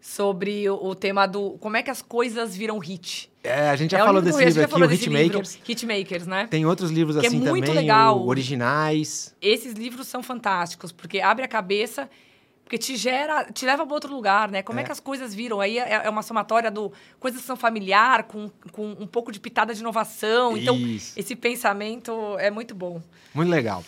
[0.00, 1.52] Sobre o, o tema do.
[1.60, 3.30] Como é que as coisas viram hit.
[3.42, 5.58] É, a gente já é falou livro- desse livro aqui, o desse livro, Hitmakers.
[5.66, 6.46] Hitmakers, né?
[6.46, 8.26] Tem outros livros Que é assim muito também, legal.
[8.26, 9.34] originais.
[9.40, 12.08] Esses livros são fantásticos, porque abre a cabeça,
[12.64, 14.62] porque te gera, te leva para outro lugar, né?
[14.62, 14.82] Como é.
[14.82, 14.86] É.
[14.86, 15.60] que as coisas viram?
[15.60, 16.90] Aí é, é uma somatória do
[17.20, 20.56] coisas que são familiar, com, com um pouco de pitada de inovação.
[20.56, 21.12] Então, Isso.
[21.18, 23.02] esse pensamento é muito bom.
[23.34, 23.84] Muito legal.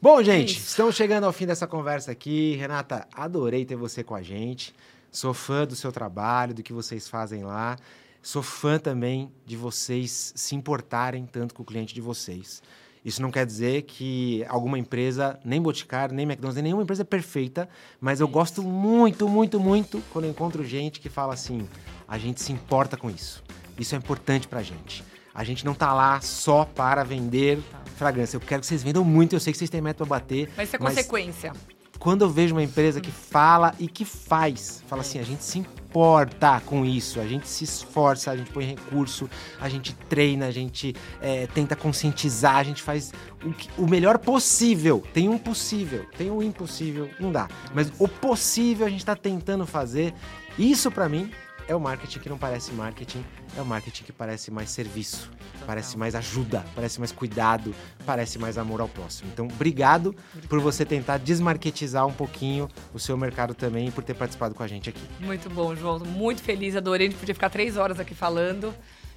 [0.00, 0.68] Bom, gente, isso.
[0.70, 2.54] estamos chegando ao fim dessa conversa aqui.
[2.54, 4.74] Renata, adorei ter você com a gente.
[5.10, 7.76] Sou fã do seu trabalho, do que vocês fazem lá.
[8.22, 12.62] Sou fã também de vocês se importarem tanto com o cliente de vocês.
[13.04, 17.04] Isso não quer dizer que alguma empresa, nem Boticário, nem McDonald's, nem nenhuma empresa é
[17.04, 17.68] perfeita,
[18.00, 21.66] mas eu gosto muito, muito, muito quando eu encontro gente que fala assim:
[22.06, 23.42] a gente se importa com isso.
[23.78, 25.02] Isso é importante pra gente.
[25.34, 27.58] A gente não tá lá só para vender
[27.96, 28.36] fragrância.
[28.36, 30.50] Eu quero que vocês vendam muito, eu sei que vocês têm meta pra bater.
[30.56, 31.52] Mas isso é mas consequência.
[32.00, 35.58] Quando eu vejo uma empresa que fala e que faz, fala assim, a gente se
[35.58, 39.28] importa com isso, a gente se esforça, a gente põe recurso,
[39.60, 43.12] a gente treina, a gente é, tenta conscientizar, a gente faz
[43.44, 45.02] o, que- o melhor possível.
[45.12, 47.46] Tem um possível, tem um impossível, não dá.
[47.74, 50.14] Mas o possível a gente tá tentando fazer.
[50.58, 51.30] Isso pra mim
[51.70, 53.24] é o marketing que não parece marketing,
[53.56, 55.30] é o marketing que parece mais serviço,
[55.64, 57.72] parece mais ajuda, parece mais cuidado,
[58.04, 59.30] parece mais amor ao próximo.
[59.32, 60.12] Então, obrigado
[60.48, 64.64] por você tentar desmarketizar um pouquinho o seu mercado também e por ter participado com
[64.64, 65.02] a gente aqui.
[65.20, 66.00] Muito bom, João.
[66.00, 67.06] Muito feliz, adorei.
[67.06, 68.74] A gente podia ficar três horas aqui falando.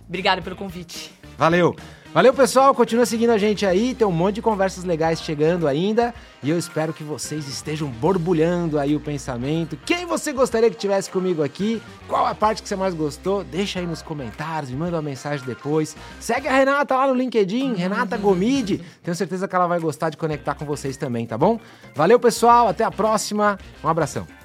[0.08, 1.12] Obrigada pelo convite.
[1.36, 1.76] Valeu!
[2.14, 2.76] Valeu, pessoal!
[2.76, 6.60] Continua seguindo a gente aí, tem um monte de conversas legais chegando ainda e eu
[6.60, 9.76] espero que vocês estejam borbulhando aí o pensamento.
[9.84, 11.82] Quem você gostaria que tivesse comigo aqui?
[12.08, 13.44] Qual a parte que você mais gostou?
[13.44, 15.98] Deixa aí nos comentários, me manda uma mensagem depois.
[16.20, 18.80] Segue a Renata lá no LinkedIn, Renata Gomide.
[19.02, 21.60] Tenho certeza que ela vai gostar de conectar com vocês também, tá bom?
[21.96, 22.68] Valeu, pessoal!
[22.68, 23.58] Até a próxima.
[23.84, 24.43] Um abração.